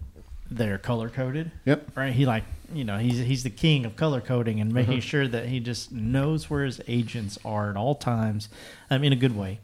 they're 0.56 0.78
color 0.78 1.08
coded. 1.08 1.50
Yep. 1.64 1.92
Right. 1.96 2.12
He 2.12 2.26
like 2.26 2.44
you 2.72 2.84
know 2.84 2.98
he's 2.98 3.18
he's 3.18 3.42
the 3.42 3.50
king 3.50 3.84
of 3.84 3.96
color 3.96 4.20
coding 4.20 4.60
and 4.60 4.72
making 4.72 5.00
sure 5.00 5.26
that 5.28 5.46
he 5.46 5.60
just 5.60 5.92
knows 5.92 6.48
where 6.48 6.64
his 6.64 6.80
agents 6.88 7.38
are 7.44 7.70
at 7.70 7.76
all 7.76 7.94
times, 7.94 8.48
um, 8.90 9.04
in 9.04 9.12
a 9.12 9.16
good 9.16 9.36
way, 9.36 9.60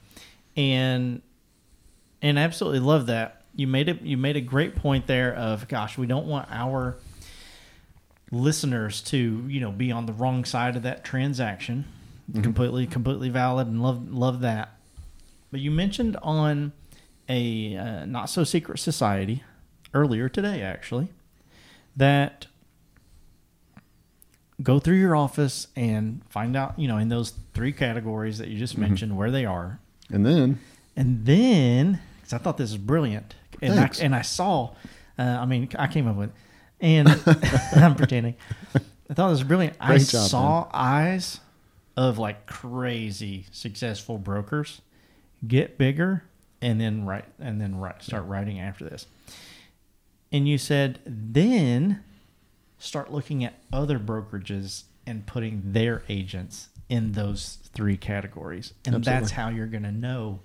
and 0.57 1.23
and 2.23 2.38
I 2.38 2.42
absolutely 2.42 2.80
love 2.80 3.07
that. 3.07 3.42
You 3.54 3.66
made 3.66 3.88
it. 3.88 4.02
You 4.02 4.16
made 4.16 4.37
a 4.37 4.40
great 4.40 4.76
point 4.76 5.07
there. 5.07 5.35
Of 5.35 5.68
gosh, 5.68 5.99
we 5.99 6.07
don't 6.07 6.26
want 6.26 6.49
our 6.50 6.97
listeners 8.30 9.00
to 9.00 9.45
you 9.49 9.61
know 9.61 9.73
be 9.73 9.90
on 9.90 10.07
the 10.07 10.12
wrong 10.12 10.45
side 10.45 10.76
of 10.76 10.83
that 10.83 11.04
transaction. 11.04 11.85
Completely, 12.42 12.87
completely 12.87 13.30
valid, 13.30 13.68
and 13.68 13.83
love 13.83 14.12
love 14.12 14.40
that. 14.40 14.75
But 15.50 15.61
you 15.61 15.71
mentioned 15.71 16.18
on 16.23 16.73
a 17.26 17.76
uh, 17.76 18.04
not 18.04 18.26
so 18.28 18.45
secret 18.45 18.78
society 18.78 19.42
earlier 19.95 20.28
today, 20.28 20.62
actually, 20.62 21.09
that 21.97 22.47
go 24.62 24.78
through 24.78 24.97
your 24.97 25.14
office 25.14 25.68
and 25.76 26.23
find 26.28 26.57
out, 26.57 26.78
you 26.78 26.88
know, 26.88 26.99
in 26.99 27.09
those 27.09 27.33
three 27.54 27.73
categories 27.73 28.38
that 28.38 28.49
you 28.49 28.59
just 28.59 28.76
mentioned 28.76 29.16
where 29.16 29.30
they 29.30 29.45
are, 29.45 29.80
And 30.11 30.25
then 30.25 30.61
and 30.97 31.25
then 31.26 32.00
because 32.16 32.33
I 32.33 32.38
thought 32.38 32.57
this 32.57 32.73
was 32.73 32.78
brilliant, 32.78 33.35
and 33.62 33.78
I, 33.78 33.90
and 34.00 34.14
I 34.14 34.23
saw, 34.23 34.75
uh, 35.18 35.23
I 35.23 35.47
mean, 35.47 35.68
I 35.78 35.87
came 35.87 36.07
up 36.09 36.16
with, 36.16 36.30
it. 36.30 36.35
and 36.80 37.09
I'm 37.76 37.95
pretending. 37.95 38.35
I 39.11 39.14
thought 39.14 39.28
it 39.28 39.30
was 39.30 39.45
brilliant. 39.45 39.76
I 39.80 39.99
job, 39.99 40.28
saw 40.28 40.68
eyes 40.73 41.40
of 41.97 42.18
like 42.18 42.47
crazy 42.47 43.47
successful 43.50 44.18
brokers 44.18 44.80
get 45.47 45.78
bigger 45.78 46.25
and 46.61 46.80
then 46.80 47.07
write 47.07 47.25
and 47.38 47.61
then 47.61 47.78
write 47.78 48.02
start 48.02 48.25
writing 48.26 48.61
after 48.61 48.85
this. 48.85 49.07
And 50.33 50.49
you 50.49 50.59
said 50.59 50.99
then 51.07 52.03
start 52.79 53.13
looking 53.13 53.45
at 53.45 53.55
other 53.73 53.99
brokerages 53.99 54.85
and 55.07 55.27
putting 55.27 55.73
their 55.73 56.03
agents 56.09 56.69
in 56.89 57.13
those 57.13 57.59
three 57.75 57.97
categories. 57.97 58.73
And 58.85 58.95
Absolutely. 58.95 59.21
that's 59.21 59.33
how 59.33 59.49
you're 59.49 59.67
going 59.67 59.83
to 59.85 59.93
know 59.93 60.41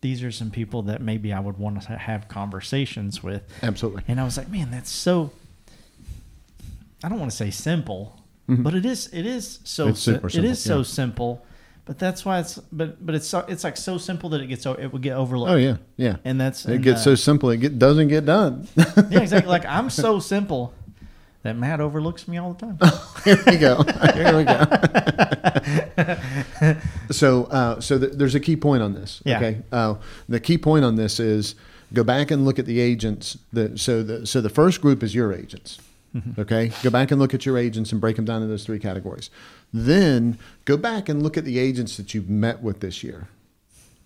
these 0.00 0.22
are 0.24 0.32
some 0.32 0.50
people 0.50 0.82
that 0.82 1.00
maybe 1.00 1.32
I 1.32 1.40
would 1.40 1.58
want 1.58 1.80
to 1.82 1.96
have 1.96 2.26
conversations 2.28 3.22
with. 3.22 3.42
absolutely. 3.62 4.02
And 4.08 4.20
I 4.20 4.24
was 4.24 4.36
like, 4.36 4.48
man, 4.50 4.70
that's 4.70 4.90
so. 4.90 5.30
I 7.04 7.08
don't 7.08 7.18
want 7.18 7.30
to 7.30 7.36
say 7.36 7.50
simple, 7.50 8.20
but 8.48 8.74
it 8.74 8.84
is. 8.84 9.08
It 9.12 9.26
is 9.26 9.60
so. 9.64 9.84
Mm-hmm. 9.84 9.90
It's 9.90 10.00
super 10.00 10.28
si- 10.28 10.38
It 10.38 10.44
is 10.44 10.60
simple, 10.60 10.84
so 10.84 10.90
simple, 10.92 11.46
but 11.84 11.98
that's 11.98 12.24
why 12.24 12.38
it's. 12.38 12.58
But 12.70 13.04
but 13.04 13.14
it's 13.14 13.26
so, 13.26 13.44
it's 13.48 13.64
like 13.64 13.76
so 13.76 13.98
simple 13.98 14.30
that 14.30 14.40
it 14.40 14.46
gets 14.46 14.64
it 14.66 14.92
would 14.92 15.02
get 15.02 15.16
overlooked. 15.16 15.50
Oh 15.50 15.56
yeah, 15.56 15.76
yeah. 15.96 16.16
And 16.24 16.40
that's 16.40 16.64
it 16.64 16.76
and, 16.76 16.84
gets 16.84 17.00
uh, 17.00 17.04
so 17.04 17.14
simple 17.16 17.50
it 17.50 17.58
get, 17.58 17.78
doesn't 17.78 18.08
get 18.08 18.24
done. 18.24 18.68
yeah 18.76 19.20
exactly. 19.20 19.50
Like 19.50 19.66
I'm 19.68 19.90
so 19.90 20.20
simple 20.20 20.72
that 21.42 21.56
Matt 21.56 21.80
overlooks 21.80 22.28
me 22.28 22.38
all 22.38 22.54
the 22.54 22.66
time. 22.66 22.78
Here 23.24 23.42
we 23.46 23.56
go. 23.56 23.82
Here 24.14 24.36
we 24.36 24.44
go. 24.44 24.64
so, 27.10 27.44
uh, 27.44 27.80
so 27.80 27.98
th- 27.98 28.12
there's 28.12 28.36
a 28.36 28.40
key 28.40 28.54
point 28.56 28.82
on 28.82 28.94
this. 28.94 29.20
Yeah. 29.24 29.38
Okay. 29.38 29.62
Uh, 29.72 29.96
the 30.28 30.38
key 30.38 30.58
point 30.58 30.84
on 30.84 30.94
this 30.94 31.18
is 31.18 31.56
go 31.92 32.04
back 32.04 32.30
and 32.30 32.44
look 32.44 32.60
at 32.60 32.66
the 32.66 32.78
agents. 32.78 33.36
That 33.52 33.80
so 33.80 34.04
the 34.04 34.24
so 34.24 34.40
the 34.40 34.50
first 34.50 34.80
group 34.80 35.02
is 35.02 35.16
your 35.16 35.32
agents. 35.32 35.78
Mm-hmm. 36.14 36.40
Okay. 36.40 36.72
Go 36.82 36.90
back 36.90 37.10
and 37.10 37.20
look 37.20 37.34
at 37.34 37.46
your 37.46 37.56
agents 37.56 37.92
and 37.92 38.00
break 38.00 38.16
them 38.16 38.24
down 38.24 38.42
into 38.42 38.48
those 38.48 38.64
three 38.64 38.78
categories. 38.78 39.30
Then 39.72 40.38
go 40.64 40.76
back 40.76 41.08
and 41.08 41.22
look 41.22 41.36
at 41.36 41.44
the 41.44 41.58
agents 41.58 41.96
that 41.96 42.14
you've 42.14 42.28
met 42.28 42.62
with 42.62 42.80
this 42.80 43.02
year. 43.02 43.28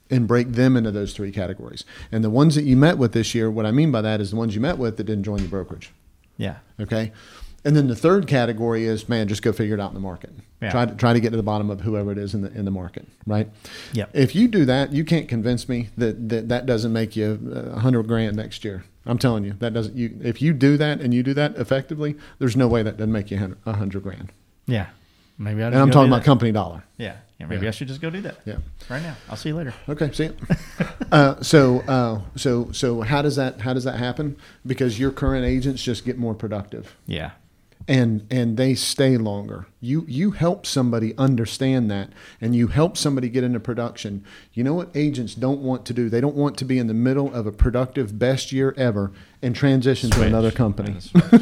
And 0.09 0.29
break 0.29 0.53
them 0.53 0.77
into 0.77 0.93
those 0.93 1.15
three 1.15 1.33
categories. 1.33 1.85
And 2.13 2.23
the 2.23 2.31
ones 2.31 2.55
that 2.55 2.63
you 2.63 2.77
met 2.77 2.97
with 2.97 3.11
this 3.13 3.35
year, 3.35 3.51
what 3.51 3.67
I 3.67 3.73
mean 3.73 3.91
by 3.91 4.03
that 4.03 4.21
is 4.21 4.31
the 4.31 4.37
ones 4.37 4.55
you 4.55 4.61
met 4.61 4.79
with 4.79 4.99
that 4.99 5.05
didn't 5.05 5.25
join 5.25 5.41
your 5.41 5.49
brokerage. 5.49 5.91
Yeah. 6.37 6.59
Okay. 6.79 7.11
And 7.67 7.75
then 7.77 7.89
the 7.89 7.97
third 7.97 8.29
category 8.29 8.85
is, 8.85 9.09
man, 9.09 9.27
just 9.27 9.43
go 9.43 9.53
figure 9.53 9.75
it 9.75 9.81
out 9.81 9.91
in 9.91 9.95
the 9.95 10.01
market. 10.01 10.31
Yeah. 10.63 10.71
Try 10.71 10.87
to 10.87 10.95
try 10.95 11.13
to 11.13 11.19
get 11.21 11.31
to 11.31 11.37
the 11.37 11.43
bottom 11.43 11.69
of 11.69 11.81
whoever 11.81 12.13
it 12.13 12.19
is 12.19 12.33
in 12.33 12.43
the 12.43 12.53
in 12.53 12.65
the 12.65 12.71
market, 12.71 13.09
right? 13.27 13.49
Yep. 13.93 14.11
If 14.15 14.37
you 14.37 14.47
do 14.47 14.65
that, 14.67 14.93
you 14.93 15.05
can't 15.05 15.29
convince 15.29 15.69
me 15.69 15.89
that 15.99 16.29
that, 16.29 16.49
that 16.49 16.67
doesn't 16.67 16.93
make 16.93 17.17
you 17.17 17.41
a 17.53 17.81
hundred 17.81 18.07
grand 18.07 18.37
next 18.37 18.65
year. 18.65 18.85
I'm 19.05 19.19
telling 19.19 19.45
you, 19.45 19.55
that 19.59 19.75
doesn't. 19.75 19.97
You 19.97 20.17
if 20.23 20.41
you 20.41 20.53
do 20.53 20.77
that 20.77 21.01
and 21.01 21.13
you 21.13 21.25
do 21.25 21.35
that 21.35 21.57
effectively, 21.57 22.15
there's 22.39 22.57
no 22.57 22.69
way 22.69 22.85
that 22.85 22.97
doesn't 22.97 23.13
make 23.13 23.33
you 23.33 23.57
a 23.67 23.73
hundred 23.73 24.05
grand. 24.05 24.31
Yeah. 24.67 24.87
Maybe 25.37 25.63
I. 25.63 25.67
And 25.67 25.77
I'm 25.77 25.91
talking 25.91 26.11
about 26.13 26.25
company 26.25 26.53
dollar. 26.53 26.85
Yeah. 26.99 27.17
Yeah. 27.41 27.47
Maybe 27.47 27.63
Yeah. 27.65 27.69
I 27.69 27.73
should 27.73 27.89
just 27.89 28.01
go 28.01 28.11
do 28.11 28.21
that. 28.23 28.37
Yeah. 28.47 28.59
Right 28.89 29.03
now. 29.03 29.17
I'll 29.29 29.37
see 29.37 29.51
you 29.51 29.57
later. 29.57 29.75
Okay, 29.89 30.11
see 30.13 30.25
it. 30.27 30.39
uh, 31.13 31.43
so, 31.43 31.81
uh, 31.81 32.21
so, 32.37 32.71
so, 32.73 33.03
how 33.03 33.21
does 33.23 33.37
that 33.37 33.61
how 33.61 33.75
does 33.75 33.85
that 33.85 33.99
happen? 33.99 34.37
Because 34.65 34.99
your 34.99 35.11
current 35.11 35.45
agents 35.45 35.83
just 35.83 36.05
get 36.05 36.17
more 36.17 36.35
productive. 36.35 36.97
Yeah. 37.07 37.33
And 37.89 38.27
and 38.31 38.57
they 38.57 38.75
stay 38.75 39.17
longer. 39.17 39.67
You 39.87 40.05
you 40.09 40.33
help 40.33 40.67
somebody 40.67 41.17
understand 41.17 41.89
that, 41.93 42.11
and 42.41 42.57
you 42.57 42.67
help 42.67 42.97
somebody 42.97 43.29
get 43.29 43.45
into 43.45 43.61
production. 43.61 44.25
You 44.53 44.65
know 44.65 44.75
what 44.75 44.91
agents 44.95 45.35
don't 45.35 45.61
want 45.61 45.87
to 45.87 45.93
do? 45.93 46.09
They 46.09 46.21
don't 46.21 46.35
want 46.35 46.57
to 46.59 46.65
be 46.65 46.79
in 46.79 46.89
the 46.89 46.95
middle 46.95 47.33
of 47.33 47.47
a 47.47 47.53
productive 47.53 48.19
best 48.19 48.51
year 48.51 48.75
ever 48.77 49.13
and 49.43 49.55
transition 49.55 50.11
to 50.11 50.23
another 50.23 50.51
company. 50.51 50.97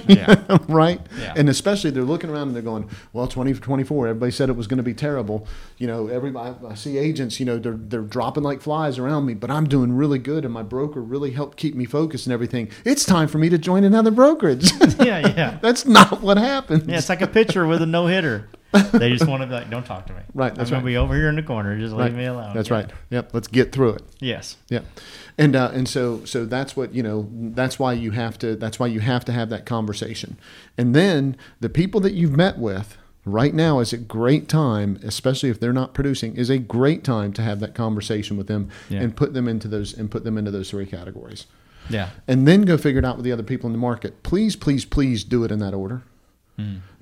Yeah. 0.07 0.45
right? 0.69 1.01
Yeah. 1.19 1.35
And 1.37 1.49
especially 1.49 1.91
they're 1.91 2.03
looking 2.03 2.29
around 2.29 2.49
and 2.49 2.57
they're 2.57 2.63
going, 2.63 2.91
well, 3.13 3.27
2024, 3.27 4.09
everybody 4.09 4.33
said 4.33 4.49
it 4.49 4.57
was 4.57 4.67
going 4.67 4.79
to 4.79 4.83
be 4.83 4.95
terrible. 4.95 5.47
You 5.79 5.87
know, 5.87 6.09
everybody, 6.09 6.55
I 6.67 6.75
see 6.75 6.99
agents, 6.99 7.39
you 7.39 7.47
know, 7.47 7.59
they're, 7.59 7.77
they're 7.77 8.03
dropping 8.03 8.43
like 8.43 8.61
flies 8.61 8.99
around 8.99 9.27
me, 9.27 9.35
but 9.35 9.51
I'm 9.51 9.69
doing 9.69 9.93
really 9.93 10.19
good 10.19 10.45
and 10.45 10.53
my 10.53 10.63
broker 10.63 11.01
really 11.01 11.31
helped 11.31 11.57
keep 11.57 11.75
me 11.75 11.85
focused 11.85 12.27
and 12.27 12.33
everything. 12.33 12.69
It's 12.85 13.05
time 13.05 13.29
for 13.29 13.39
me 13.39 13.49
to 13.49 13.59
join 13.59 13.85
another 13.85 14.11
brokerage. 14.11 14.73
yeah. 14.99 15.29
Yeah. 15.35 15.59
That's 15.63 15.87
not 15.87 16.21
what 16.21 16.37
happens. 16.37 16.87
Yeah, 16.87 16.99
it's 16.99 17.09
like 17.09 17.23
a 17.23 17.27
pitcher 17.27 17.67
with 17.67 17.81
a 17.81 17.87
no 17.87 18.07
hitter. 18.07 18.34
They 18.93 19.11
just 19.11 19.29
want 19.29 19.41
to 19.43 19.47
be 19.47 19.53
like, 19.55 19.71
don't 19.71 19.87
talk 19.87 20.07
to 20.09 20.13
me. 20.13 20.21
Right, 20.35 20.53
that's 20.55 20.71
I'm 20.71 20.77
gonna 20.79 20.87
be 20.87 20.97
over 20.97 21.15
here 21.15 21.29
in 21.29 21.37
the 21.37 21.43
corner. 21.45 21.79
Just 21.79 21.93
leave 21.95 22.07
right. 22.07 22.13
me 22.15 22.25
alone. 22.25 22.55
That's 22.55 22.71
Yeah. 22.71 22.75
right. 22.77 22.91
Yep. 23.11 23.31
Let's 23.33 23.47
get 23.49 23.71
through 23.73 23.91
it. 23.95 24.03
Yes. 24.19 24.57
Yeah, 24.69 24.81
and 25.39 25.55
uh, 25.55 25.71
and 25.73 25.89
so 25.89 26.25
so 26.25 26.45
that's 26.45 26.77
what 26.77 26.93
you 26.93 27.03
know. 27.03 27.29
That's 27.31 27.79
why 27.79 27.93
you 27.93 28.11
have 28.13 28.37
to. 28.41 28.57
That's 28.57 28.81
why 28.81 28.89
you 28.89 28.99
have 29.01 29.25
to 29.27 29.33
have 29.33 29.49
that 29.51 29.65
conversation, 29.65 30.37
and 30.77 30.95
then 30.95 31.37
the 31.61 31.69
people 31.69 32.01
that 32.01 32.15
you've 32.15 32.37
met 32.37 32.59
with 32.59 32.97
right 33.25 33.55
now 33.55 33.79
is 33.79 33.93
a 33.93 33.97
great 33.97 34.49
time, 34.49 34.99
especially 35.05 35.49
if 35.51 35.59
they're 35.61 35.73
not 35.73 35.95
producing, 35.95 36.35
is 36.37 36.51
a 36.51 36.59
great 36.59 37.05
time 37.05 37.33
to 37.35 37.43
have 37.43 37.61
that 37.61 37.75
conversation 37.75 38.37
with 38.37 38.49
them 38.49 38.69
Yeah. 38.91 39.01
and 39.03 39.17
put 39.17 39.33
them 39.35 39.47
into 39.49 39.69
those 39.69 39.95
and 39.97 40.11
put 40.11 40.25
them 40.25 40.37
into 40.37 40.51
those 40.51 40.69
three 40.71 40.85
categories, 40.85 41.47
Yeah. 41.89 42.11
and 42.29 42.47
then 42.47 42.63
go 42.63 42.77
figure 42.77 42.99
it 42.99 43.05
out 43.05 43.17
with 43.17 43.25
the 43.25 43.33
other 43.33 43.43
people 43.45 43.67
in 43.69 43.73
the 43.73 43.79
market. 43.79 44.23
Please, 44.25 44.57
please, 44.57 44.85
please 44.85 45.23
do 45.25 45.43
it 45.45 45.51
in 45.53 45.59
that 45.61 45.73
order. 45.75 46.03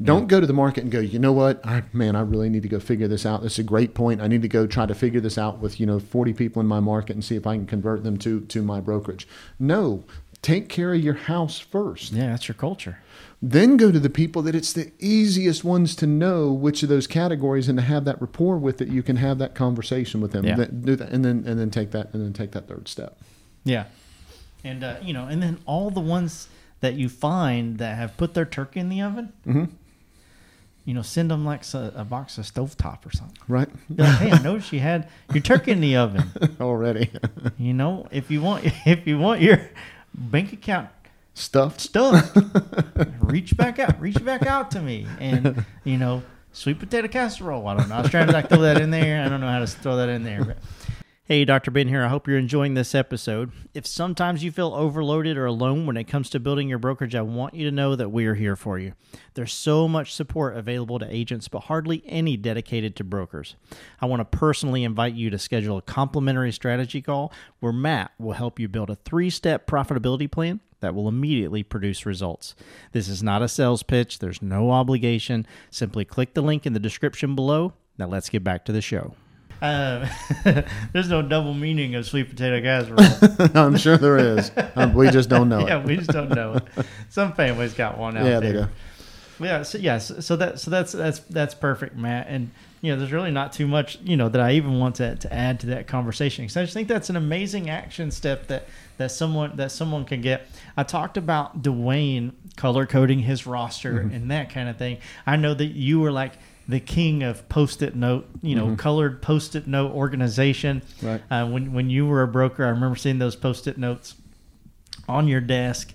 Don't 0.02 0.28
go 0.28 0.40
to 0.40 0.46
the 0.46 0.52
market 0.52 0.82
and 0.82 0.90
go, 0.90 0.98
you 1.00 1.18
know 1.18 1.32
what, 1.32 1.64
I, 1.66 1.82
man, 1.92 2.16
I 2.16 2.22
really 2.22 2.48
need 2.48 2.62
to 2.62 2.68
go 2.68 2.80
figure 2.80 3.06
this 3.08 3.26
out. 3.26 3.42
This 3.42 3.52
is 3.52 3.58
a 3.60 3.62
great 3.64 3.94
point. 3.94 4.20
I 4.20 4.26
need 4.26 4.42
to 4.42 4.48
go 4.48 4.66
try 4.66 4.86
to 4.86 4.94
figure 4.94 5.20
this 5.20 5.36
out 5.36 5.58
with, 5.58 5.78
you 5.78 5.86
know, 5.86 5.98
40 6.00 6.32
people 6.32 6.60
in 6.60 6.66
my 6.66 6.80
market 6.80 7.14
and 7.14 7.24
see 7.24 7.36
if 7.36 7.46
I 7.46 7.56
can 7.56 7.66
convert 7.66 8.02
them 8.02 8.16
to, 8.18 8.40
to 8.40 8.62
my 8.62 8.80
brokerage. 8.80 9.28
No, 9.58 10.04
take 10.40 10.68
care 10.68 10.94
of 10.94 11.00
your 11.00 11.14
house 11.14 11.58
first. 11.58 12.12
Yeah, 12.12 12.28
that's 12.28 12.48
your 12.48 12.54
culture. 12.54 12.98
Then 13.44 13.76
go 13.76 13.90
to 13.92 13.98
the 14.00 14.08
people 14.10 14.40
that 14.42 14.54
it's 14.54 14.72
the 14.72 14.92
easiest 15.00 15.64
ones 15.64 15.96
to 15.96 16.06
know 16.06 16.52
which 16.52 16.82
of 16.82 16.88
those 16.88 17.06
categories 17.06 17.68
and 17.68 17.76
to 17.78 17.84
have 17.84 18.04
that 18.04 18.20
rapport 18.20 18.56
with 18.56 18.78
that 18.78 18.88
you 18.88 19.02
can 19.02 19.16
have 19.16 19.38
that 19.38 19.54
conversation 19.54 20.20
with 20.20 20.32
them. 20.32 20.44
Yeah. 20.44 20.56
That- 20.56 20.82
do 20.84 20.96
that, 20.96 21.10
and 21.10 21.24
then 21.24 21.44
and 21.46 21.58
then 21.58 21.70
take 21.70 21.90
that 21.90 22.12
and 22.14 22.24
then 22.24 22.32
take 22.32 22.52
that 22.52 22.68
third 22.68 22.88
step. 22.88 23.18
Yeah. 23.64 23.84
And 24.64 24.84
uh, 24.84 24.96
you 25.02 25.12
know, 25.12 25.26
and 25.26 25.42
then 25.42 25.58
all 25.66 25.90
the 25.90 26.00
ones 26.00 26.48
that 26.82 26.94
you 26.94 27.08
find 27.08 27.78
that 27.78 27.96
have 27.96 28.16
put 28.18 28.34
their 28.34 28.44
turkey 28.44 28.78
in 28.80 28.90
the 28.90 29.00
oven, 29.00 29.32
Mhm. 29.46 29.70
you 30.84 30.92
know, 30.94 31.00
send 31.02 31.30
them 31.30 31.44
like 31.44 31.64
a, 31.74 31.92
a 31.96 32.04
box 32.04 32.36
of 32.38 32.44
stovetop 32.44 33.06
or 33.06 33.10
something. 33.12 33.38
Right? 33.48 33.68
Be 33.88 34.02
like, 34.02 34.18
hey, 34.18 34.30
I 34.32 34.42
noticed 34.42 34.72
you 34.72 34.80
had 34.80 35.08
your 35.32 35.42
turkey 35.42 35.70
in 35.72 35.80
the 35.80 35.96
oven. 36.04 36.30
Already. 36.60 37.10
You 37.58 37.72
know, 37.72 38.06
if 38.10 38.30
you 38.30 38.42
want, 38.42 38.64
if 38.86 39.06
you 39.06 39.18
want 39.18 39.40
your 39.40 39.70
bank 40.14 40.52
account 40.52 40.88
Stuffed. 41.34 41.80
stuff, 41.80 42.36
reach 43.20 43.56
back 43.56 43.78
out, 43.78 43.98
reach 44.00 44.22
back 44.22 44.44
out 44.44 44.70
to 44.72 44.82
me, 44.82 45.06
and 45.18 45.64
you 45.84 45.96
know, 45.96 46.22
sweet 46.52 46.78
potato 46.78 47.08
casserole. 47.08 47.66
I 47.68 47.76
don't 47.78 47.88
know. 47.88 47.94
I 47.94 48.02
was 48.02 48.10
trying 48.10 48.26
to 48.26 48.32
like 48.34 48.50
throw 48.50 48.60
that 48.62 48.78
in 48.80 48.90
there. 48.90 49.24
I 49.24 49.28
don't 49.30 49.40
know 49.40 49.48
how 49.48 49.60
to 49.60 49.66
throw 49.66 49.96
that 49.96 50.10
in 50.10 50.24
there. 50.24 50.44
But. 50.44 50.58
Hey, 51.26 51.44
Dr. 51.44 51.70
Ben 51.70 51.86
here. 51.86 52.02
I 52.02 52.08
hope 52.08 52.26
you're 52.26 52.36
enjoying 52.36 52.74
this 52.74 52.96
episode. 52.96 53.52
If 53.74 53.86
sometimes 53.86 54.42
you 54.42 54.50
feel 54.50 54.74
overloaded 54.74 55.38
or 55.38 55.46
alone 55.46 55.86
when 55.86 55.96
it 55.96 56.08
comes 56.08 56.28
to 56.30 56.40
building 56.40 56.68
your 56.68 56.80
brokerage, 56.80 57.14
I 57.14 57.22
want 57.22 57.54
you 57.54 57.64
to 57.64 57.74
know 57.74 57.94
that 57.94 58.10
we 58.10 58.26
are 58.26 58.34
here 58.34 58.56
for 58.56 58.76
you. 58.76 58.94
There's 59.34 59.52
so 59.52 59.86
much 59.86 60.12
support 60.12 60.56
available 60.56 60.98
to 60.98 61.06
agents, 61.08 61.46
but 61.46 61.60
hardly 61.60 62.02
any 62.06 62.36
dedicated 62.36 62.96
to 62.96 63.04
brokers. 63.04 63.54
I 64.00 64.06
want 64.06 64.18
to 64.18 64.36
personally 64.36 64.82
invite 64.82 65.14
you 65.14 65.30
to 65.30 65.38
schedule 65.38 65.78
a 65.78 65.82
complimentary 65.82 66.50
strategy 66.50 67.00
call 67.00 67.32
where 67.60 67.72
Matt 67.72 68.10
will 68.18 68.32
help 68.32 68.58
you 68.58 68.66
build 68.66 68.90
a 68.90 68.96
three 68.96 69.30
step 69.30 69.64
profitability 69.64 70.28
plan 70.28 70.58
that 70.80 70.92
will 70.92 71.06
immediately 71.06 71.62
produce 71.62 72.04
results. 72.04 72.56
This 72.90 73.06
is 73.06 73.22
not 73.22 73.42
a 73.42 73.48
sales 73.48 73.84
pitch, 73.84 74.18
there's 74.18 74.42
no 74.42 74.72
obligation. 74.72 75.46
Simply 75.70 76.04
click 76.04 76.34
the 76.34 76.42
link 76.42 76.66
in 76.66 76.72
the 76.72 76.80
description 76.80 77.36
below. 77.36 77.74
Now 77.96 78.08
let's 78.08 78.28
get 78.28 78.42
back 78.42 78.64
to 78.64 78.72
the 78.72 78.82
show. 78.82 79.14
Uh, 79.62 80.08
there's 80.92 81.08
no 81.08 81.22
double 81.22 81.54
meaning 81.54 81.94
of 81.94 82.04
sweet 82.04 82.28
potato 82.28 82.60
casserole. 82.60 83.48
I'm 83.54 83.76
sure 83.76 83.96
there 83.96 84.18
is. 84.18 84.50
Um, 84.74 84.92
we 84.94 85.08
just 85.10 85.28
don't 85.28 85.48
know 85.48 85.60
yeah, 85.68 85.78
it. 85.80 85.86
we 85.86 85.96
just 85.96 86.10
don't 86.10 86.30
know 86.30 86.54
it. 86.54 86.64
Some 87.10 87.32
families 87.32 87.72
got 87.72 87.96
one 87.96 88.16
out 88.16 88.24
Yeah, 88.26 88.40
there. 88.40 88.52
they 88.52 88.58
do. 89.38 89.44
yeah, 89.44 89.62
so, 89.62 89.78
yeah, 89.78 89.98
so, 89.98 90.18
so 90.20 90.36
that 90.36 90.58
so 90.58 90.70
that's 90.70 90.92
that's 90.92 91.20
that's 91.20 91.54
perfect, 91.54 91.96
Matt. 91.96 92.26
And 92.28 92.50
you 92.80 92.92
know, 92.92 92.98
there's 92.98 93.12
really 93.12 93.30
not 93.30 93.52
too 93.52 93.68
much 93.68 93.98
you 94.02 94.16
know 94.16 94.28
that 94.28 94.40
I 94.40 94.54
even 94.54 94.80
want 94.80 94.96
to, 94.96 95.14
to 95.14 95.32
add 95.32 95.60
to 95.60 95.66
that 95.66 95.86
conversation 95.86 96.44
because 96.44 96.56
I 96.56 96.62
just 96.62 96.74
think 96.74 96.88
that's 96.88 97.08
an 97.10 97.16
amazing 97.16 97.70
action 97.70 98.10
step 98.10 98.48
that 98.48 98.66
that 98.98 99.12
someone 99.12 99.56
that 99.58 99.70
someone 99.70 100.04
can 100.04 100.20
get. 100.22 100.48
I 100.76 100.82
talked 100.82 101.16
about 101.16 101.62
Dwayne 101.62 102.32
color 102.56 102.84
coding 102.84 103.20
his 103.20 103.46
roster 103.46 103.92
Mm-hmm. 103.92 104.14
and 104.14 104.30
that 104.32 104.50
kind 104.50 104.68
of 104.68 104.76
thing. 104.76 104.98
I 105.24 105.36
know 105.36 105.54
that 105.54 105.66
you 105.66 106.00
were 106.00 106.10
like 106.10 106.32
the 106.68 106.80
king 106.80 107.22
of 107.22 107.48
post-it 107.48 107.94
note, 107.96 108.28
you 108.42 108.54
know, 108.54 108.76
colored 108.76 109.20
post-it 109.22 109.66
note 109.66 109.92
organization. 109.92 110.82
Mm-hmm. 110.98 111.06
Right. 111.06 111.22
Uh, 111.30 111.46
when 111.48 111.72
when 111.72 111.90
you 111.90 112.06
were 112.06 112.22
a 112.22 112.28
broker, 112.28 112.64
I 112.64 112.68
remember 112.68 112.96
seeing 112.96 113.18
those 113.18 113.36
post-it 113.36 113.78
notes 113.78 114.14
on 115.08 115.28
your 115.28 115.40
desk. 115.40 115.92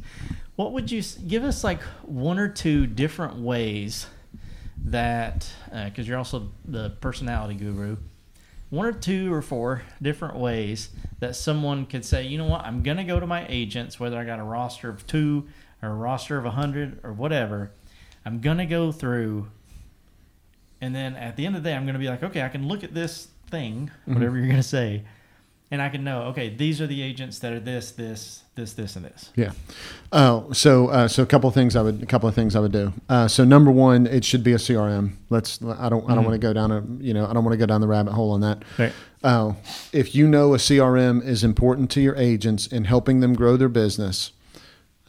What 0.55 0.73
would 0.73 0.91
you 0.91 1.03
give 1.27 1.43
us 1.43 1.63
like 1.63 1.81
one 2.03 2.39
or 2.39 2.47
two 2.47 2.87
different 2.87 3.35
ways 3.37 4.07
that 4.85 5.49
because 5.85 6.07
you're 6.07 6.17
also 6.17 6.49
the 6.65 6.89
personality 7.01 7.55
guru, 7.55 7.97
one 8.69 8.85
or 8.85 8.91
two 8.91 9.33
or 9.33 9.41
four 9.41 9.83
different 10.01 10.35
ways 10.35 10.89
that 11.19 11.35
someone 11.35 11.85
could 11.85 12.03
say, 12.03 12.25
you 12.25 12.37
know 12.37 12.45
what, 12.45 12.65
I'm 12.65 12.83
gonna 12.83 13.03
go 13.03 13.19
to 13.19 13.27
my 13.27 13.45
agents, 13.47 13.99
whether 13.99 14.17
I 14.17 14.23
got 14.23 14.39
a 14.39 14.43
roster 14.43 14.89
of 14.89 15.05
two 15.07 15.47
or 15.81 15.89
a 15.89 15.95
roster 15.95 16.37
of 16.37 16.45
a 16.45 16.51
hundred 16.51 16.99
or 17.03 17.13
whatever. 17.13 17.71
I'm 18.25 18.41
gonna 18.41 18.65
go 18.65 18.91
through, 18.91 19.49
and 20.81 20.95
then 20.95 21.15
at 21.15 21.35
the 21.35 21.45
end 21.45 21.55
of 21.55 21.63
the 21.63 21.69
day, 21.69 21.75
I'm 21.75 21.85
gonna 21.85 21.99
be 21.99 22.09
like, 22.09 22.23
okay, 22.23 22.41
I 22.41 22.49
can 22.49 22.67
look 22.67 22.83
at 22.83 22.93
this 22.93 23.27
thing, 23.49 23.91
whatever 24.05 24.37
you're 24.37 24.47
gonna 24.47 24.63
say, 24.63 25.03
and 25.69 25.81
I 25.81 25.89
can 25.89 26.03
know, 26.03 26.23
okay, 26.23 26.49
these 26.49 26.79
are 26.79 26.87
the 26.87 27.01
agents 27.01 27.39
that 27.39 27.51
are 27.51 27.59
this, 27.59 27.91
this, 27.91 28.43
this, 28.55 28.73
this, 28.73 28.95
and 28.95 29.03
this. 29.03 29.31
Yeah. 29.35 29.51
Oh, 30.11 30.51
so 30.53 30.87
uh, 30.87 31.07
so 31.07 31.23
a 31.23 31.25
couple 31.25 31.47
of 31.49 31.53
things 31.53 31.75
I 31.75 31.81
would 31.81 32.03
a 32.03 32.05
couple 32.05 32.29
of 32.29 32.35
things 32.35 32.55
I 32.55 32.59
would 32.61 32.71
do. 32.71 32.93
Uh, 33.09 33.27
so 33.27 33.43
number 33.43 33.69
one, 33.69 34.07
it 34.07 34.23
should 34.23 34.43
be 34.43 34.53
a 34.53 34.57
CRM. 34.57 35.11
Let's. 35.29 35.61
I 35.61 35.89
don't. 35.89 36.09
I 36.09 36.15
don't 36.15 36.23
want 36.23 36.33
to 36.33 36.39
go 36.39 36.53
down 36.53 36.71
a. 36.71 36.83
You 36.99 37.13
know. 37.13 37.25
I 37.25 37.33
don't 37.33 37.43
want 37.43 37.53
to 37.53 37.57
go 37.57 37.65
down 37.65 37.81
the 37.81 37.87
rabbit 37.87 38.13
hole 38.13 38.31
on 38.31 38.41
that. 38.41 38.63
Right. 38.77 38.93
Uh, 39.23 39.53
if 39.91 40.15
you 40.15 40.27
know 40.27 40.53
a 40.53 40.57
CRM 40.57 41.25
is 41.25 41.43
important 41.43 41.91
to 41.91 42.01
your 42.01 42.15
agents 42.15 42.67
in 42.67 42.85
helping 42.85 43.19
them 43.19 43.33
grow 43.33 43.57
their 43.57 43.69
business, 43.69 44.31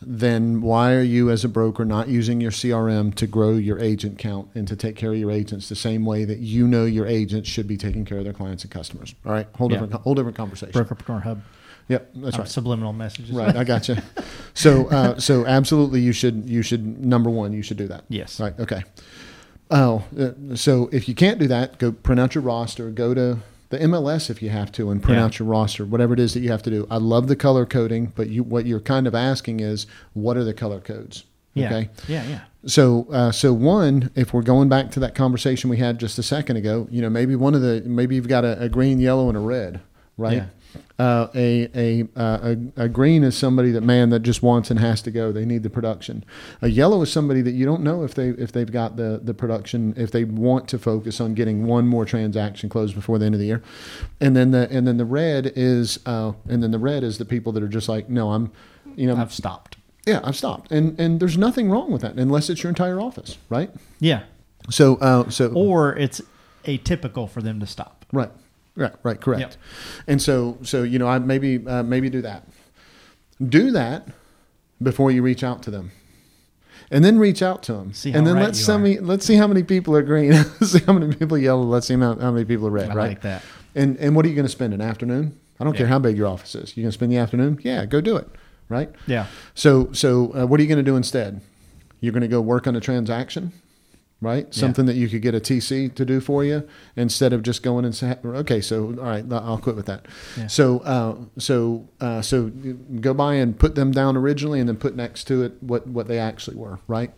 then 0.01 0.61
why 0.61 0.95
are 0.95 1.03
you 1.03 1.31
as 1.31 1.45
a 1.45 1.49
broker 1.49 1.85
not 1.85 2.09
using 2.09 2.41
your 2.41 2.51
CRM 2.51 3.15
to 3.17 3.27
grow 3.27 3.53
your 3.53 3.79
agent 3.81 4.19
count 4.19 4.49
and 4.55 4.67
to 4.69 4.77
take 4.77 4.97
care 4.97 5.13
of 5.13 5.19
your 5.19 5.31
agents 5.31 5.69
the 5.69 5.75
same 5.77 6.05
way 6.05 6.25
that 6.25 6.39
you 6.39 6.67
know 6.69 6.85
your 6.85 7.07
agents 7.07 7.49
should 7.49 7.67
be 7.67 7.77
taking 7.77 8.05
care 8.05 8.19
of 8.19 8.25
their 8.25 8.33
clients 8.33 8.63
and 8.65 8.71
customers? 8.73 9.15
All 9.27 9.33
right, 9.33 9.47
whole 9.57 9.71
Yeah. 9.71 9.81
different 9.81 10.03
whole 10.03 10.15
different 10.15 10.37
conversation. 10.37 10.73
Brokerpreneur 10.73 11.23
Hub. 11.23 11.43
Yep, 11.89 12.11
that's 12.17 12.39
right. 12.39 12.47
Subliminal 12.49 12.93
messages. 12.93 13.31
Right, 13.31 13.57
I 13.57 13.65
got 13.65 13.89
you. 13.89 13.97
So, 14.55 14.89
uh, 14.89 15.21
so 15.21 15.47
absolutely, 15.47 16.01
you 16.01 16.13
should 16.13 16.49
you 16.51 16.63
should 16.63 17.05
number 17.05 17.31
one, 17.31 17.53
you 17.53 17.63
should 17.63 17.77
do 17.77 17.87
that. 17.89 18.03
Yes. 18.09 18.41
Right. 18.41 18.59
Okay. 18.59 18.83
Oh, 19.71 20.03
uh, 20.19 20.57
so 20.57 20.89
if 20.91 21.09
you 21.09 21.15
can't 21.15 21.39
do 21.39 21.47
that, 21.47 21.79
go 21.79 21.93
print 21.93 22.21
out 22.21 22.35
your 22.35 22.43
roster. 22.43 22.91
Go 22.91 23.15
to 23.15 23.39
the 23.71 23.79
MLS 23.79 24.31
if 24.31 24.43
you 24.43 24.49
have 24.51 24.73
to, 24.73 24.91
and 24.91 25.03
print 25.03 25.19
Yeah. 25.19 25.25
out 25.25 25.39
your 25.39 25.49
roster. 25.49 25.85
Whatever 25.85 26.15
it 26.15 26.21
is 26.21 26.35
that 26.35 26.41
you 26.41 26.51
have 26.51 26.63
to 26.63 26.71
do. 26.71 26.87
I 26.91 26.97
love 26.97 27.29
the 27.29 27.37
color 27.37 27.67
coding, 27.67 28.13
but 28.17 28.29
you 28.29 28.43
what 28.43 28.67
you're 28.67 28.81
kind 28.81 29.07
of 29.07 29.15
asking 29.15 29.61
is 29.61 29.87
what 30.15 30.37
are 30.37 30.45
the 30.45 30.55
color 30.55 30.81
codes? 30.81 31.25
Yeah. 31.55 31.67
Okay. 31.67 31.91
Yeah. 32.09 32.25
Yeah. 32.29 32.41
So, 32.67 33.07
uh, 33.11 33.31
so 33.33 33.53
one, 33.53 34.11
if 34.15 34.33
we're 34.33 34.43
going 34.43 34.69
back 34.69 34.91
to 34.93 35.01
that 35.01 35.15
conversation 35.15 35.71
we 35.71 35.77
had 35.79 35.99
just 35.99 36.19
a 36.19 36.23
second 36.23 36.57
ago, 36.57 36.87
you 36.91 37.01
know, 37.03 37.09
maybe 37.11 37.35
one 37.37 37.55
of 37.55 37.63
the 37.63 37.83
maybe 37.87 38.15
you've 38.15 38.29
got 38.29 38.45
a, 38.45 38.61
a 38.63 38.69
green, 38.69 39.01
yellow, 39.01 39.29
and 39.29 39.37
a 39.37 39.41
red, 39.41 39.81
right? 40.17 40.37
Yeah. 40.39 40.47
Uh, 40.99 41.29
a, 41.35 41.69
a, 41.77 42.09
uh, 42.17 42.55
a 42.77 42.83
a 42.85 42.89
green 42.89 43.23
is 43.23 43.37
somebody 43.37 43.71
that 43.71 43.83
man 43.83 44.11
that 44.11 44.21
just 44.21 44.43
wants 44.43 44.71
and 44.71 44.81
has 44.81 45.01
to 45.03 45.11
go. 45.13 45.31
They 45.31 45.45
need 45.45 45.63
the 45.63 45.71
production. 45.71 46.25
A 46.61 46.69
yellow 46.69 47.01
is 47.03 47.13
somebody 47.13 47.41
that 47.43 47.53
you 47.53 47.65
don't 47.65 47.83
know 47.83 48.03
if 48.03 48.15
they 48.15 48.31
if 48.31 48.51
they've 48.53 48.71
got 48.71 48.97
the 48.97 49.21
the 49.23 49.33
production 49.33 49.95
if 49.97 50.11
they 50.11 50.25
want 50.25 50.69
to 50.69 50.79
focus 50.79 51.21
on 51.21 51.35
getting 51.35 51.67
one 51.67 51.87
more 51.87 52.05
transaction 52.05 52.69
closed 52.69 52.95
before 52.97 53.19
the 53.19 53.27
end 53.27 53.35
of 53.35 53.39
the 53.41 53.47
year, 53.47 53.63
and 54.21 54.35
then 54.37 54.51
the 54.51 54.69
and 54.71 54.87
then 54.89 54.97
the 54.97 55.05
red 55.05 55.53
is 55.55 56.01
uh, 56.05 56.33
and 56.49 56.63
then 56.63 56.73
the 56.73 56.79
red 56.81 57.05
is 57.05 57.19
the 57.19 57.25
people 57.25 57.53
that 57.53 57.63
are 57.63 57.69
just 57.69 57.89
like 57.89 58.09
no 58.11 58.33
I'm, 58.33 58.51
you 58.97 59.07
know 59.07 59.17
I've 59.17 59.33
stopped. 59.33 59.77
yeah 60.05 60.21
I've 60.25 60.37
stopped 60.37 60.73
and 60.73 60.99
and 60.99 61.21
there's 61.21 61.39
nothing 61.39 61.71
wrong 61.71 61.93
with 61.93 62.03
that 62.03 62.15
unless 62.17 62.51
it's 62.51 62.63
your 62.65 62.71
entire 62.71 63.01
office 63.01 63.39
right 63.49 63.71
Yeah. 64.01 64.25
so 64.69 64.97
uh, 64.97 65.31
so 65.31 65.53
Or 65.55 65.95
it's 65.97 66.21
atypical 66.65 67.31
for 67.31 67.41
them 67.41 67.61
to 67.61 67.67
stop. 67.67 68.05
Right, 68.13 68.31
right, 68.79 68.95
right, 69.03 69.21
correct. 69.21 69.41
Yep. 69.41 69.55
And 70.07 70.23
so, 70.23 70.59
so 70.63 70.83
you 70.83 70.99
know, 70.99 71.09
I 71.09 71.19
maybe 71.19 71.67
uh, 71.67 71.83
maybe 71.83 72.09
do 72.11 72.23
that. 72.23 72.45
Do 73.47 73.71
that 73.73 74.09
before 74.83 75.11
you 75.11 75.23
reach 75.23 75.43
out 75.43 75.63
to 75.65 75.71
them, 75.71 75.91
and 76.91 77.05
then 77.05 77.19
reach 77.19 77.43
out 77.43 77.63
to 77.65 77.75
them, 77.75 77.93
See 77.93 78.13
how 78.13 78.19
and 78.19 78.27
then 78.27 78.37
right 78.37 78.45
let's 78.45 78.65
see. 78.65 78.99
Let's 79.01 79.27
see 79.27 79.35
how 79.35 79.47
many 79.47 79.63
people 79.63 79.95
are 79.95 80.03
green. 80.03 80.33
see 80.63 80.81
how 80.81 80.93
many 80.93 81.15
people 81.15 81.37
yellow. 81.37 81.63
Let's 81.63 81.87
see 81.87 81.97
how, 81.97 82.15
how 82.15 82.31
many 82.31 82.45
people 82.45 82.67
are 82.67 82.71
red. 82.71 82.91
I 82.91 82.95
right. 82.95 83.09
like 83.11 83.23
that. 83.23 83.43
And 83.75 83.97
and 83.99 84.17
what 84.17 84.25
are 84.25 84.29
you 84.29 84.35
going 84.35 84.47
to 84.47 84.53
spend 84.53 84.75
an 84.75 84.81
afternoon? 84.81 85.39
I 85.61 85.65
don't 85.65 85.77
care 85.77 85.89
how 85.89 85.99
big 85.99 86.17
your 86.17 86.29
office 86.29 86.55
is. 86.55 86.77
You're 86.77 86.85
going 86.85 86.93
to 86.93 86.95
spend 86.95 87.11
the 87.11 87.17
afternoon. 87.17 87.59
Yeah, 87.63 87.85
go 87.85 88.01
do 88.01 88.17
it. 88.17 88.29
Right. 88.69 88.91
Yeah. 89.07 89.27
So 89.55 89.93
so 89.93 90.35
uh, 90.35 90.47
what 90.47 90.61
are 90.61 90.63
you 90.63 90.69
going 90.69 90.85
to 90.85 90.89
do 90.89 90.97
instead? 90.97 91.41
You're 92.01 92.13
going 92.13 92.23
to 92.23 92.29
go 92.29 92.41
work 92.41 92.67
on 92.67 92.77
a 92.77 92.81
transaction, 92.81 93.53
right? 94.21 94.53
Something 94.53 94.87
that 94.87 94.97
you 94.97 95.09
could 95.09 95.23
get 95.23 95.35
a 95.35 95.41
TC 95.41 95.95
to 95.95 96.05
do 96.05 96.21
for 96.21 96.45
you 96.45 96.69
instead 96.97 97.33
of 97.33 97.43
just 97.43 97.63
going 97.63 97.85
and 97.85 97.95
say, 97.95 98.17
okay, 98.25 98.61
so 98.61 98.87
all 98.87 99.05
right, 99.05 99.25
I'll 99.31 99.59
quit 99.59 99.77
with 99.77 99.87
that. 99.87 100.07
Yeah. 100.37 100.47
So 100.49 100.79
uh, 100.81 101.17
so 101.39 101.89
uh, 102.01 102.23
so 102.23 102.51
go 103.01 103.15
by 103.15 103.35
and 103.35 103.59
put 103.59 103.75
them 103.75 103.93
down 103.93 104.17
originally, 104.17 104.61
and 104.61 104.69
then 104.69 104.77
put 104.77 104.97
next 104.97 105.25
to 105.25 105.43
it 105.43 105.63
what 105.63 105.87
what 105.87 106.09
they 106.09 106.19
actually 106.19 106.57
were, 106.57 106.81
right? 106.89 107.13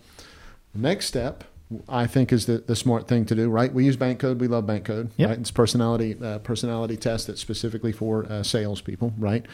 Next 0.75 1.07
step. 1.07 1.45
I 1.89 2.09
think 2.09 2.33
is 2.33 2.47
the, 2.47 2.59
the 2.59 2.75
smart 2.75 3.07
thing 3.07 3.25
to 3.27 3.35
do, 3.37 3.49
right? 3.49 3.73
We 3.73 3.85
use 3.85 3.97
bank 3.97 4.19
code. 4.19 4.41
We 4.41 4.49
love 4.49 4.67
bank 4.67 4.85
code, 4.87 5.11
Yep. 5.17 5.29
right? 5.29 5.39
It's 5.39 5.53
personality 5.53 6.17
uh, 6.21 6.39
personality 6.41 6.97
test 6.97 7.29
that's 7.29 7.41
specifically 7.41 7.93
for 7.93 8.27
uh, 8.27 8.43
salespeople, 8.43 9.13
right? 9.19 9.47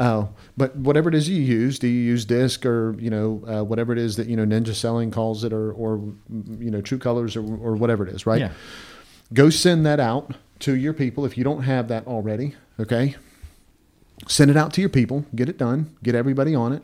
Uh, 0.00 0.26
but 0.56 0.74
whatever 0.74 1.08
it 1.08 1.14
is 1.14 1.28
you 1.28 1.40
use, 1.40 1.78
do 1.78 1.86
you 1.86 2.00
use 2.02 2.24
DISC 2.24 2.66
or 2.66 2.96
you 2.98 3.08
know 3.10 3.44
uh, 3.46 3.62
whatever 3.62 3.92
it 3.92 3.98
is 3.98 4.16
that 4.16 4.26
you 4.26 4.34
know 4.36 4.44
Ninja 4.44 4.74
Selling 4.74 5.12
calls 5.12 5.44
it, 5.44 5.52
or 5.52 5.70
or 5.72 5.98
you 6.58 6.70
know 6.72 6.80
True 6.80 6.98
Colors 6.98 7.36
or 7.36 7.42
or 7.42 7.76
whatever 7.76 8.04
it 8.06 8.12
is, 8.14 8.26
right? 8.26 8.40
Yeah. 8.40 8.52
Go 9.32 9.48
send 9.48 9.86
that 9.86 10.00
out 10.00 10.34
to 10.60 10.74
your 10.76 10.92
people 10.92 11.24
if 11.24 11.38
you 11.38 11.44
don't 11.44 11.62
have 11.62 11.86
that 11.86 12.04
already. 12.08 12.56
Okay, 12.80 13.14
send 14.26 14.50
it 14.50 14.56
out 14.56 14.72
to 14.74 14.80
your 14.80 14.90
people. 14.90 15.24
Get 15.36 15.48
it 15.48 15.56
done. 15.56 15.94
Get 16.02 16.14
everybody 16.16 16.54
on 16.54 16.72
it. 16.72 16.82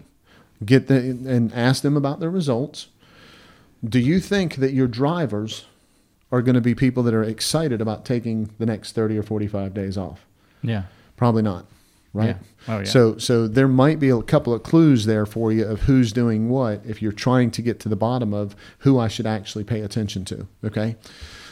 Get 0.64 0.87
the 0.87 0.94
and 0.96 1.53
ask 1.53 1.83
them 1.83 1.96
about 1.96 2.20
their 2.20 2.31
results. 2.31 2.87
Do 3.84 3.98
you 3.98 4.20
think 4.20 4.56
that 4.56 4.72
your 4.72 4.86
drivers 4.86 5.66
are 6.32 6.42
going 6.42 6.54
to 6.54 6.60
be 6.60 6.74
people 6.74 7.02
that 7.04 7.14
are 7.14 7.22
excited 7.22 7.80
about 7.80 8.04
taking 8.04 8.50
the 8.58 8.66
next 8.66 8.92
30 8.92 9.18
or 9.18 9.22
45 9.22 9.74
days 9.74 9.96
off? 9.96 10.26
Yeah. 10.62 10.84
Probably 11.16 11.42
not, 11.42 11.66
right? 12.12 12.28
Yeah. 12.28 12.36
Oh, 12.68 12.78
yeah. 12.78 12.84
So 12.84 13.18
so 13.18 13.46
there 13.46 13.68
might 13.68 13.98
be 14.00 14.10
a 14.10 14.20
couple 14.22 14.52
of 14.52 14.62
clues 14.62 15.06
there 15.06 15.24
for 15.24 15.52
you 15.52 15.64
of 15.64 15.82
who's 15.82 16.12
doing 16.12 16.48
what 16.48 16.82
if 16.84 17.00
you're 17.00 17.12
trying 17.12 17.50
to 17.52 17.62
get 17.62 17.80
to 17.80 17.88
the 17.88 17.96
bottom 17.96 18.34
of 18.34 18.56
who 18.78 18.98
I 18.98 19.08
should 19.08 19.26
actually 19.26 19.64
pay 19.64 19.80
attention 19.80 20.24
to, 20.26 20.46
okay? 20.64 20.96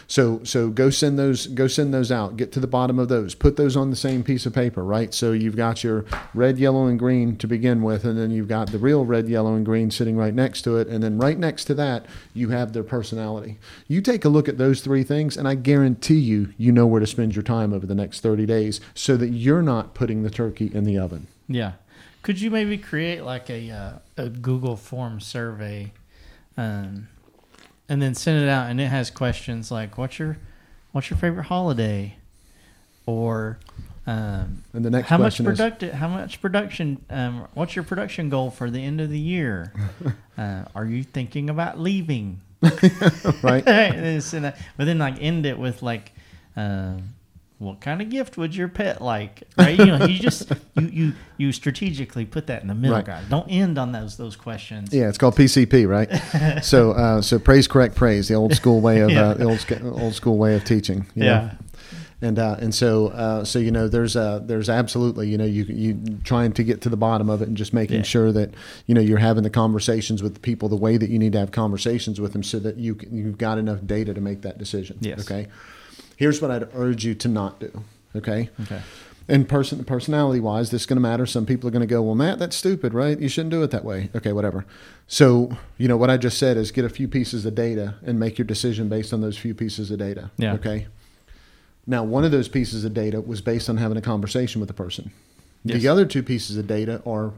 So 0.07 0.43
so 0.45 0.69
go 0.71 0.91
send 0.91 1.19
those 1.19 1.47
go 1.47 1.67
send 1.67 1.93
those 1.93 2.13
out. 2.13 2.37
Get 2.37 2.53
to 2.53 2.61
the 2.61 2.67
bottom 2.67 2.99
of 2.99 3.09
those. 3.09 3.35
Put 3.35 3.57
those 3.57 3.77
on 3.77 3.91
the 3.91 3.97
same 3.97 4.23
piece 4.23 4.47
of 4.47 4.53
paper, 4.53 4.85
right? 4.85 5.13
So 5.15 5.33
you've 5.33 5.57
got 5.57 5.85
your 5.85 6.05
red, 6.35 6.59
yellow, 6.59 6.87
and 6.87 6.99
green 6.99 7.37
to 7.39 7.47
begin 7.47 7.83
with, 7.83 8.05
and 8.05 8.19
then 8.19 8.31
you've 8.31 8.49
got 8.49 8.71
the 8.71 8.79
real 8.79 9.05
red, 9.05 9.29
yellow, 9.29 9.55
and 9.55 9.65
green 9.65 9.91
sitting 9.91 10.17
right 10.17 10.35
next 10.35 10.63
to 10.63 10.77
it, 10.77 10.89
and 10.89 11.03
then 11.03 11.19
right 11.19 11.39
next 11.39 11.65
to 11.67 11.75
that 11.75 12.07
you 12.35 12.51
have 12.51 12.73
their 12.73 12.85
personality. 12.85 13.59
You 13.89 14.01
take 14.01 14.25
a 14.25 14.29
look 14.29 14.49
at 14.49 14.59
those 14.59 14.81
three 14.81 15.05
things, 15.05 15.37
and 15.37 15.49
I 15.49 15.55
guarantee 15.55 16.19
you 16.19 16.53
you 16.59 16.73
know 16.73 16.87
where 16.87 17.01
to 17.01 17.07
spend 17.07 17.35
your 17.35 17.43
time 17.43 17.73
over 17.73 17.87
the 17.87 17.95
next 17.95 18.21
thirty 18.21 18.47
days, 18.47 18.81
so 18.95 19.17
that 19.17 19.29
you're 19.29 19.63
not 19.63 19.95
putting 19.95 20.23
the 20.23 20.31
turkey 20.31 20.71
in 20.73 20.85
the 20.85 20.99
oven. 20.99 21.27
Yeah. 21.49 21.73
Could 22.23 22.41
you 22.41 22.51
maybe 22.51 22.79
create 22.79 23.23
like 23.23 23.51
a 23.51 23.71
uh, 23.71 23.93
a 24.17 24.31
Google 24.31 24.77
form 24.77 25.21
survey, 25.21 25.93
um, 26.57 27.09
and 27.89 28.01
then 28.01 28.15
send 28.15 28.43
it 28.43 28.49
out, 28.49 28.71
and 28.71 28.81
it 28.81 28.89
has 28.89 29.11
questions 29.11 29.71
like 29.71 29.97
what's 29.99 30.19
your 30.19 30.39
what's 30.93 31.11
your 31.11 31.19
favorite 31.19 31.45
holiday, 31.45 32.17
or 33.07 33.59
um, 34.07 34.63
And 34.73 34.85
the 34.85 34.91
next 34.91 35.09
how 35.09 35.17
much 35.19 35.37
question 35.39 35.47
is- 35.47 35.59
production 35.59 35.91
how 35.97 36.09
much 36.09 36.41
production 36.41 37.05
um, 37.11 37.47
what's 37.55 37.75
your 37.77 37.85
production 37.85 38.29
goal 38.29 38.51
for 38.51 38.71
the 38.71 38.81
end 38.85 39.01
of 39.01 39.11
the 39.11 39.19
year? 39.19 39.73
uh, 40.39 40.65
are 40.75 40.85
you 40.85 41.03
thinking 41.05 41.49
about 41.51 41.79
leaving? 41.79 42.41
right? 43.43 43.65
And 43.67 44.03
then 44.05 44.21
send 44.21 44.45
that- 44.45 44.59
but 44.77 44.85
then 44.87 44.99
like 44.99 45.21
end 45.21 45.47
it 45.47 45.59
with 45.59 45.83
like. 45.83 46.13
Um, 46.57 47.15
what 47.59 47.81
kind 47.81 48.03
of 48.03 48.11
gift 48.11 48.37
would 48.37 48.55
your 48.55 48.69
pet 48.69 49.01
like? 49.01 49.45
Right? 49.57 49.79
You 49.79 49.87
know, 49.87 50.05
you 50.07 50.19
just 50.19 50.51
you 50.77 50.87
you 50.89 51.13
you 51.39 51.53
strategically 51.53 52.25
put 52.25 52.47
that 52.49 52.63
in 52.63 52.69
the 52.69 52.75
middle, 52.75 52.97
Right. 52.97 53.05
guys. 53.07 53.25
Don't 53.29 53.49
end 53.49 53.79
on 53.79 53.93
those 53.93 54.17
those 54.17 54.37
questions. 54.37 54.93
Yeah, 54.93 55.09
it's 55.09 55.19
called 55.19 55.37
PCP, 55.37 55.87
right? 55.89 56.63
so, 56.65 56.93
uh, 56.93 57.23
so 57.23 57.39
praise, 57.39 57.67
correct, 57.69 57.95
praise, 57.95 58.29
the 58.29 58.35
old 58.35 58.55
school 58.55 58.81
way 58.81 59.01
of 59.01 59.11
Yeah. 59.15 59.29
uh, 59.31 59.35
the 59.35 59.45
old 59.45 60.01
old 60.03 60.15
school 60.15 60.37
way 60.37 60.55
of 60.57 60.65
teaching. 60.65 61.07
you 61.15 61.23
know? 61.25 61.27
Yeah. 61.27 61.51
And 62.23 62.39
uh, 62.39 62.57
and 62.59 62.75
so 62.75 63.09
uh, 63.09 63.45
so 63.45 63.59
you 63.59 63.71
know 63.71 63.87
there's 63.87 64.17
a, 64.17 64.43
there's 64.45 64.71
absolutely 64.71 65.29
you 65.29 65.37
know 65.37 65.45
you 65.45 65.65
you 65.65 66.19
trying 66.25 66.53
to 66.55 66.65
get 66.65 66.81
to 66.83 66.89
the 66.89 66.97
bottom 66.97 67.29
of 67.29 67.43
it 67.43 67.49
and 67.49 67.57
just 67.57 67.75
making 67.75 67.99
Yeah. 67.99 68.03
sure 68.03 68.33
that 68.33 68.55
you 68.87 68.95
know 68.95 69.01
you're 69.03 69.19
having 69.19 69.43
the 69.43 69.51
conversations 69.51 70.23
with 70.23 70.33
the 70.35 70.41
people 70.41 70.69
the 70.71 70.77
way 70.77 70.97
that 70.97 71.11
you 71.11 71.19
need 71.19 71.33
to 71.33 71.39
have 71.39 71.51
conversations 71.53 72.21
with 72.21 72.33
them 72.33 72.43
so 72.43 72.59
that 72.61 72.79
you 72.79 72.95
can- 72.95 73.15
you've 73.15 73.37
got 73.37 73.59
enough 73.59 73.81
data 73.85 74.15
to 74.15 74.21
make 74.23 74.41
that 74.43 74.57
decision. 74.59 74.97
Yes. 75.01 75.21
Okay. 75.21 75.49
Here's 76.17 76.41
what 76.41 76.51
I'd 76.51 76.69
urge 76.75 77.05
you 77.05 77.15
to 77.15 77.29
not 77.29 77.61
do. 77.61 77.85
Okay. 78.17 78.51
Okay. 78.63 78.83
And 79.27 79.49
person 79.49 79.83
personality 79.85 80.39
wise, 80.39 80.71
this 80.71 80.83
is 80.83 80.87
going 80.87 80.97
to 80.97 81.01
matter. 81.01 81.25
Some 81.25 81.47
people 81.47 81.67
are 81.67 81.71
going 81.71 81.81
to 81.81 81.87
go, 81.87 82.03
well, 82.03 82.15
Matt, 82.15 82.39
that's 82.39 82.55
stupid, 82.57 82.93
right? 82.93 83.19
You 83.19 83.29
shouldn't 83.29 83.53
do 83.53 83.63
it 83.63 83.71
that 83.71 83.85
way. 83.85 84.11
Okay, 84.15 84.33
whatever. 84.33 84.67
So, 85.07 85.57
you 85.79 85.89
know, 85.89 85.97
what 85.97 86.11
I 86.11 86.19
just 86.19 86.37
said 86.37 86.59
is 86.59 86.71
get 86.71 86.85
a 86.85 86.91
few 86.91 87.09
pieces 87.09 87.47
of 87.47 87.55
data 87.55 87.95
and 88.05 88.21
make 88.21 88.37
your 88.37 88.45
decision 88.45 88.91
based 88.91 89.15
on 89.15 89.23
those 89.23 89.39
few 89.39 89.55
pieces 89.55 89.91
of 89.91 89.99
data. 89.99 90.31
Yeah. 90.37 90.53
Okay. 90.55 90.89
Now, 91.87 92.05
one 92.05 92.25
of 92.25 92.33
those 92.33 92.49
pieces 92.49 92.85
of 92.85 92.93
data 92.93 93.21
was 93.21 93.41
based 93.41 93.71
on 93.71 93.79
having 93.79 93.97
a 93.97 94.03
conversation 94.03 94.61
with 94.61 94.69
the 94.69 94.75
person. 94.75 95.11
Yes. 95.65 95.81
The 95.81 95.89
other 95.89 96.05
two 96.05 96.23
pieces 96.23 96.59
of 96.59 96.67
data 96.67 97.03
are 97.07 97.33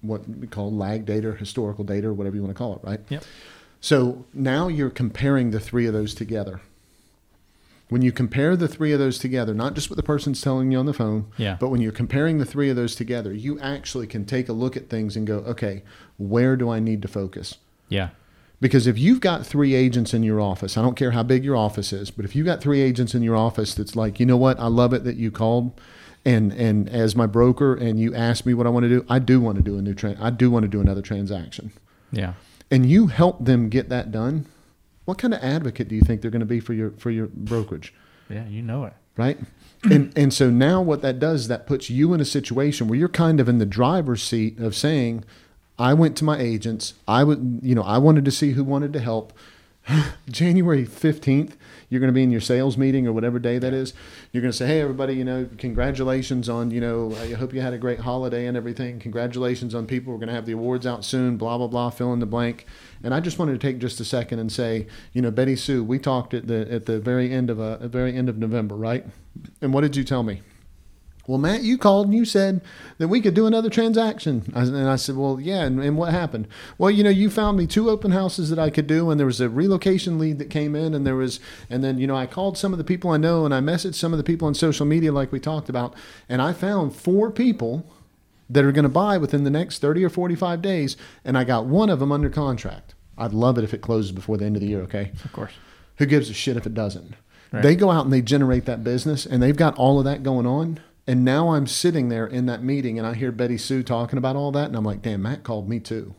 what 0.00 0.28
we 0.28 0.48
call 0.48 0.72
lag 0.72 1.06
data, 1.06 1.28
or 1.28 1.34
historical 1.34 1.84
data, 1.84 2.08
or 2.08 2.12
whatever 2.12 2.34
you 2.34 2.42
want 2.42 2.54
to 2.54 2.58
call 2.58 2.74
it, 2.74 2.80
right? 2.82 3.00
Yep. 3.08 3.24
So 3.80 4.24
now 4.34 4.66
you're 4.66 4.90
comparing 4.90 5.52
the 5.52 5.60
three 5.60 5.86
of 5.86 5.92
those 5.92 6.12
together. 6.12 6.60
When 7.90 8.02
you 8.02 8.12
compare 8.12 8.56
the 8.56 8.68
three 8.68 8.92
of 8.92 8.98
those 8.98 9.18
together, 9.18 9.52
not 9.52 9.74
just 9.74 9.90
what 9.90 9.96
the 9.96 10.02
person's 10.02 10.40
telling 10.40 10.72
you 10.72 10.78
on 10.78 10.86
the 10.86 10.92
phone, 10.92 11.26
Yeah. 11.36 11.56
but 11.60 11.68
when 11.68 11.80
you're 11.80 11.92
comparing 11.92 12.38
the 12.38 12.44
three 12.44 12.70
of 12.70 12.76
those 12.76 12.94
together, 12.94 13.32
you 13.32 13.58
actually 13.60 14.06
can 14.06 14.24
take 14.24 14.48
a 14.48 14.52
look 14.52 14.76
at 14.76 14.88
things 14.88 15.16
and 15.16 15.26
go, 15.26 15.38
okay, 15.38 15.82
where 16.16 16.56
do 16.56 16.70
I 16.70 16.80
need 16.80 17.02
to 17.02 17.08
focus? 17.08 17.56
Yeah. 17.88 18.10
Because 18.60 18.86
if 18.86 18.98
you've 18.98 19.20
got 19.20 19.44
three 19.46 19.74
agents 19.74 20.12
in 20.14 20.22
your 20.22 20.40
office, 20.40 20.76
I 20.76 20.82
don't 20.82 20.94
care 20.96 21.10
how 21.12 21.22
big 21.22 21.44
your 21.44 21.56
office 21.56 21.92
is, 21.92 22.10
but 22.10 22.24
if 22.24 22.36
you've 22.36 22.46
got 22.46 22.60
three 22.60 22.80
agents 22.80 23.14
in 23.14 23.22
your 23.22 23.36
office 23.36 23.74
that's 23.74 23.96
like, 23.96 24.20
you 24.20 24.26
know 24.26 24.36
what, 24.36 24.60
I 24.60 24.66
love 24.66 24.92
it 24.92 25.04
that 25.04 25.16
you 25.16 25.30
called 25.30 25.72
and 26.24 26.52
and 26.52 26.86
as 26.90 27.16
my 27.16 27.24
broker 27.24 27.74
and 27.74 27.98
you 27.98 28.14
asked 28.14 28.44
me 28.44 28.52
what 28.52 28.66
I 28.66 28.70
want 28.70 28.84
to 28.84 28.90
do, 28.90 29.06
I 29.08 29.18
do 29.18 29.40
want 29.40 29.56
to 29.56 29.62
do 29.64 29.78
a 29.78 29.82
new 29.82 29.94
tra- 29.94 30.16
I 30.20 30.28
do 30.28 30.50
want 30.50 30.64
to 30.64 30.68
do 30.68 30.80
another 30.82 31.00
transaction. 31.00 31.72
Yeah. 32.12 32.34
And 32.70 32.84
you 32.84 33.06
help 33.06 33.42
them 33.42 33.70
get 33.70 33.88
that 33.88 34.12
done. 34.12 34.44
What 35.10 35.18
kind 35.18 35.34
of 35.34 35.42
advocate 35.42 35.88
do 35.88 35.96
you 35.96 36.02
think 36.02 36.22
they're 36.22 36.30
going 36.30 36.38
to 36.38 36.46
be 36.46 36.60
for 36.60 36.72
your 36.72 36.92
for 36.92 37.10
your 37.10 37.26
brokerage? 37.26 37.92
Yeah. 38.28 38.46
You 38.46 38.62
know 38.62 38.84
it. 38.84 38.92
right? 39.16 39.36
and 39.82 40.12
and 40.16 40.32
so 40.32 40.50
now 40.50 40.80
what 40.80 41.02
that 41.02 41.18
does 41.18 41.40
is 41.40 41.48
that 41.48 41.66
puts 41.66 41.90
you 41.90 42.14
in 42.14 42.20
a 42.20 42.24
situation 42.24 42.86
where 42.86 42.96
you're 42.96 43.08
kind 43.08 43.40
of 43.40 43.48
in 43.48 43.58
the 43.58 43.66
driver's 43.66 44.22
seat 44.22 44.60
of 44.60 44.76
saying, 44.76 45.24
I 45.80 45.94
went 45.94 46.16
to 46.18 46.24
my 46.24 46.38
agents. 46.38 46.94
I 47.08 47.24
would, 47.24 47.58
you 47.60 47.74
know, 47.74 47.82
I 47.82 47.98
wanted 47.98 48.24
to 48.24 48.30
see 48.30 48.52
who 48.52 48.62
wanted 48.62 48.92
to 48.92 49.00
help. 49.00 49.32
January 50.30 50.84
15th, 50.84 51.52
you're 51.88 52.00
going 52.00 52.08
to 52.08 52.14
be 52.14 52.22
in 52.22 52.30
your 52.30 52.40
sales 52.40 52.76
meeting 52.76 53.06
or 53.06 53.12
whatever 53.12 53.38
day 53.38 53.58
that 53.58 53.72
is. 53.72 53.92
You're 54.32 54.42
going 54.42 54.52
to 54.52 54.56
say, 54.56 54.66
"Hey 54.66 54.80
everybody, 54.80 55.14
you 55.14 55.24
know, 55.24 55.48
congratulations 55.58 56.48
on, 56.48 56.70
you 56.70 56.80
know, 56.80 57.14
I 57.16 57.32
hope 57.32 57.52
you 57.52 57.60
had 57.60 57.72
a 57.72 57.78
great 57.78 58.00
holiday 58.00 58.46
and 58.46 58.56
everything. 58.56 59.00
Congratulations 59.00 59.74
on 59.74 59.86
people. 59.86 60.12
We're 60.12 60.18
going 60.18 60.28
to 60.28 60.34
have 60.34 60.46
the 60.46 60.52
awards 60.52 60.86
out 60.86 61.04
soon, 61.04 61.36
blah 61.36 61.58
blah 61.58 61.66
blah, 61.66 61.90
fill 61.90 62.12
in 62.12 62.20
the 62.20 62.26
blank." 62.26 62.66
And 63.02 63.14
I 63.14 63.20
just 63.20 63.38
wanted 63.38 63.52
to 63.52 63.66
take 63.66 63.78
just 63.78 63.98
a 64.00 64.04
second 64.04 64.38
and 64.38 64.52
say, 64.52 64.86
you 65.12 65.22
know, 65.22 65.30
Betty 65.30 65.56
Sue, 65.56 65.82
we 65.82 65.98
talked 65.98 66.34
at 66.34 66.46
the 66.46 66.70
at 66.70 66.86
the 66.86 67.00
very 67.00 67.32
end 67.32 67.50
of 67.50 67.58
a, 67.58 67.78
a 67.80 67.88
very 67.88 68.14
end 68.16 68.28
of 68.28 68.38
November, 68.38 68.76
right? 68.76 69.04
And 69.60 69.72
what 69.72 69.80
did 69.80 69.96
you 69.96 70.04
tell 70.04 70.22
me? 70.22 70.42
Well, 71.26 71.38
Matt, 71.38 71.62
you 71.62 71.78
called 71.78 72.06
and 72.06 72.14
you 72.14 72.24
said 72.24 72.60
that 72.98 73.08
we 73.08 73.20
could 73.20 73.34
do 73.34 73.46
another 73.46 73.70
transaction. 73.70 74.50
And 74.54 74.88
I 74.88 74.96
said, 74.96 75.16
Well, 75.16 75.38
yeah. 75.40 75.62
And, 75.62 75.80
and 75.80 75.96
what 75.96 76.12
happened? 76.12 76.48
Well, 76.78 76.90
you 76.90 77.04
know, 77.04 77.10
you 77.10 77.30
found 77.30 77.56
me 77.56 77.66
two 77.66 77.90
open 77.90 78.10
houses 78.10 78.50
that 78.50 78.58
I 78.58 78.70
could 78.70 78.86
do, 78.86 79.10
and 79.10 79.18
there 79.18 79.26
was 79.26 79.40
a 79.40 79.48
relocation 79.48 80.18
lead 80.18 80.38
that 80.38 80.50
came 80.50 80.74
in, 80.74 80.94
and 80.94 81.06
there 81.06 81.16
was, 81.16 81.40
and 81.68 81.84
then, 81.84 81.98
you 81.98 82.06
know, 82.06 82.16
I 82.16 82.26
called 82.26 82.58
some 82.58 82.72
of 82.72 82.78
the 82.78 82.84
people 82.84 83.10
I 83.10 83.16
know, 83.16 83.44
and 83.44 83.54
I 83.54 83.60
messaged 83.60 83.94
some 83.94 84.12
of 84.12 84.18
the 84.18 84.24
people 84.24 84.48
on 84.48 84.54
social 84.54 84.86
media, 84.86 85.12
like 85.12 85.32
we 85.32 85.40
talked 85.40 85.68
about, 85.68 85.94
and 86.28 86.42
I 86.42 86.52
found 86.52 86.96
four 86.96 87.30
people 87.30 87.86
that 88.48 88.64
are 88.64 88.72
going 88.72 88.82
to 88.82 88.88
buy 88.88 89.16
within 89.16 89.44
the 89.44 89.50
next 89.50 89.78
30 89.78 90.04
or 90.04 90.10
45 90.10 90.60
days, 90.60 90.96
and 91.24 91.38
I 91.38 91.44
got 91.44 91.66
one 91.66 91.90
of 91.90 92.00
them 92.00 92.10
under 92.10 92.28
contract. 92.28 92.94
I'd 93.16 93.32
love 93.32 93.58
it 93.58 93.64
if 93.64 93.74
it 93.74 93.82
closes 93.82 94.12
before 94.12 94.36
the 94.36 94.46
end 94.46 94.56
of 94.56 94.60
the 94.60 94.68
year, 94.68 94.80
okay? 94.82 95.12
Of 95.24 95.32
course. 95.32 95.52
Who 95.98 96.06
gives 96.06 96.30
a 96.30 96.34
shit 96.34 96.56
if 96.56 96.66
it 96.66 96.74
doesn't? 96.74 97.14
Right. 97.52 97.62
They 97.62 97.76
go 97.76 97.90
out 97.90 98.04
and 98.04 98.12
they 98.12 98.22
generate 98.22 98.64
that 98.64 98.82
business 98.82 99.26
and 99.26 99.42
they've 99.42 99.56
got 99.56 99.76
all 99.76 99.98
of 99.98 100.04
that 100.04 100.22
going 100.22 100.46
on. 100.46 100.80
And 101.10 101.24
now 101.24 101.54
I'm 101.54 101.66
sitting 101.66 102.08
there 102.08 102.24
in 102.24 102.46
that 102.46 102.62
meeting 102.62 102.96
and 102.96 103.04
I 103.04 103.14
hear 103.14 103.32
Betty 103.32 103.58
Sue 103.58 103.82
talking 103.82 104.16
about 104.16 104.36
all 104.36 104.52
that. 104.52 104.66
And 104.66 104.76
I'm 104.76 104.84
like, 104.84 105.02
damn, 105.02 105.22
Matt 105.22 105.42
called 105.42 105.68
me 105.68 105.80
too. 105.80 106.14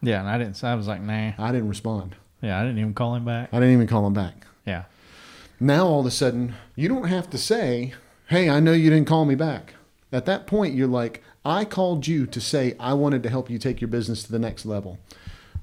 Yeah. 0.00 0.18
And 0.18 0.28
I 0.28 0.36
didn't. 0.36 0.64
I 0.64 0.74
was 0.74 0.88
like, 0.88 1.00
nah. 1.00 1.30
I 1.38 1.52
didn't 1.52 1.68
respond. 1.68 2.16
Yeah. 2.40 2.58
I 2.58 2.64
didn't 2.64 2.80
even 2.80 2.92
call 2.92 3.14
him 3.14 3.24
back. 3.24 3.50
I 3.52 3.60
didn't 3.60 3.74
even 3.74 3.86
call 3.86 4.04
him 4.04 4.14
back. 4.14 4.44
Yeah. 4.66 4.86
Now 5.60 5.86
all 5.86 6.00
of 6.00 6.06
a 6.06 6.10
sudden, 6.10 6.56
you 6.74 6.88
don't 6.88 7.06
have 7.06 7.30
to 7.30 7.38
say, 7.38 7.94
hey, 8.30 8.50
I 8.50 8.58
know 8.58 8.72
you 8.72 8.90
didn't 8.90 9.06
call 9.06 9.26
me 9.26 9.36
back. 9.36 9.74
At 10.10 10.26
that 10.26 10.48
point, 10.48 10.74
you're 10.74 10.88
like, 10.88 11.22
I 11.44 11.64
called 11.64 12.08
you 12.08 12.26
to 12.26 12.40
say 12.40 12.74
I 12.80 12.94
wanted 12.94 13.22
to 13.22 13.30
help 13.30 13.48
you 13.48 13.60
take 13.60 13.80
your 13.80 13.86
business 13.86 14.24
to 14.24 14.32
the 14.32 14.40
next 14.40 14.66
level. 14.66 14.98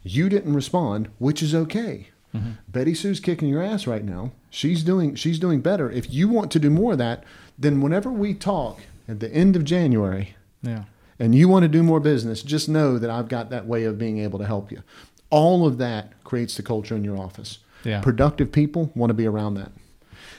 You 0.03 0.29
didn't 0.29 0.53
respond, 0.53 1.09
which 1.17 1.43
is 1.43 1.53
okay. 1.53 2.07
Mm-hmm. 2.33 2.51
Betty 2.69 2.93
Sue's 2.93 3.19
kicking 3.19 3.49
your 3.49 3.61
ass 3.61 3.87
right 3.87 4.05
now. 4.05 4.31
She's 4.49 4.83
doing 4.83 5.15
she's 5.15 5.39
doing 5.39 5.59
better. 5.61 5.91
If 5.91 6.13
you 6.13 6.29
want 6.29 6.51
to 6.51 6.59
do 6.59 6.69
more 6.69 6.93
of 6.93 6.97
that, 6.99 7.25
then 7.59 7.81
whenever 7.81 8.09
we 8.09 8.33
talk 8.33 8.79
at 9.07 9.19
the 9.19 9.31
end 9.33 9.55
of 9.55 9.63
January 9.65 10.35
Yeah. 10.63 10.83
and 11.19 11.35
you 11.35 11.49
want 11.49 11.63
to 11.63 11.67
do 11.69 11.83
more 11.83 11.99
business, 11.99 12.41
just 12.41 12.69
know 12.69 12.97
that 12.97 13.09
I've 13.09 13.27
got 13.27 13.49
that 13.49 13.67
way 13.67 13.83
of 13.83 13.97
being 13.97 14.17
able 14.19 14.39
to 14.39 14.45
help 14.45 14.71
you. 14.71 14.81
All 15.29 15.67
of 15.67 15.77
that 15.77 16.13
creates 16.23 16.55
the 16.55 16.63
culture 16.63 16.95
in 16.95 17.03
your 17.03 17.17
office. 17.17 17.59
Yeah. 17.83 18.01
Productive 18.01 18.51
people 18.51 18.91
want 18.95 19.09
to 19.09 19.13
be 19.13 19.27
around 19.27 19.55
that. 19.55 19.71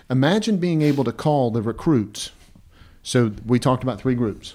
Imagine 0.09 0.57
being 0.57 0.83
able 0.83 1.05
to 1.05 1.13
call 1.13 1.51
the 1.51 1.63
recruits. 1.63 2.31
So 3.03 3.33
we 3.47 3.59
talked 3.59 3.83
about 3.83 4.01
three 4.01 4.15
groups. 4.15 4.55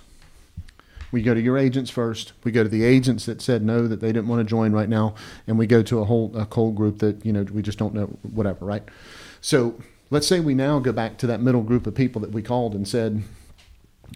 We 1.11 1.21
go 1.21 1.33
to 1.33 1.39
your 1.41 1.57
agents 1.57 1.89
first. 1.89 2.33
We 2.43 2.51
go 2.51 2.63
to 2.63 2.69
the 2.69 2.83
agents 2.83 3.25
that 3.25 3.41
said 3.41 3.63
no, 3.63 3.87
that 3.87 4.01
they 4.01 4.07
didn't 4.11 4.27
want 4.27 4.41
to 4.41 4.43
join 4.43 4.73
right 4.73 4.89
now, 4.89 5.15
and 5.47 5.57
we 5.57 5.65
go 5.65 5.81
to 5.83 5.99
a 5.99 6.03
whole 6.05 6.35
a 6.35 6.45
cold 6.45 6.75
group 6.75 6.99
that 6.99 7.25
you 7.25 7.31
know 7.31 7.43
we 7.43 7.61
just 7.61 7.77
don't 7.77 7.93
know 7.93 8.07
whatever, 8.23 8.65
right? 8.65 8.83
So 9.39 9.75
let's 10.09 10.27
say 10.27 10.39
we 10.39 10.53
now 10.53 10.79
go 10.79 10.91
back 10.91 11.17
to 11.19 11.27
that 11.27 11.41
middle 11.41 11.61
group 11.61 11.87
of 11.87 11.95
people 11.95 12.21
that 12.21 12.31
we 12.31 12.41
called 12.41 12.73
and 12.73 12.87
said, 12.87 13.23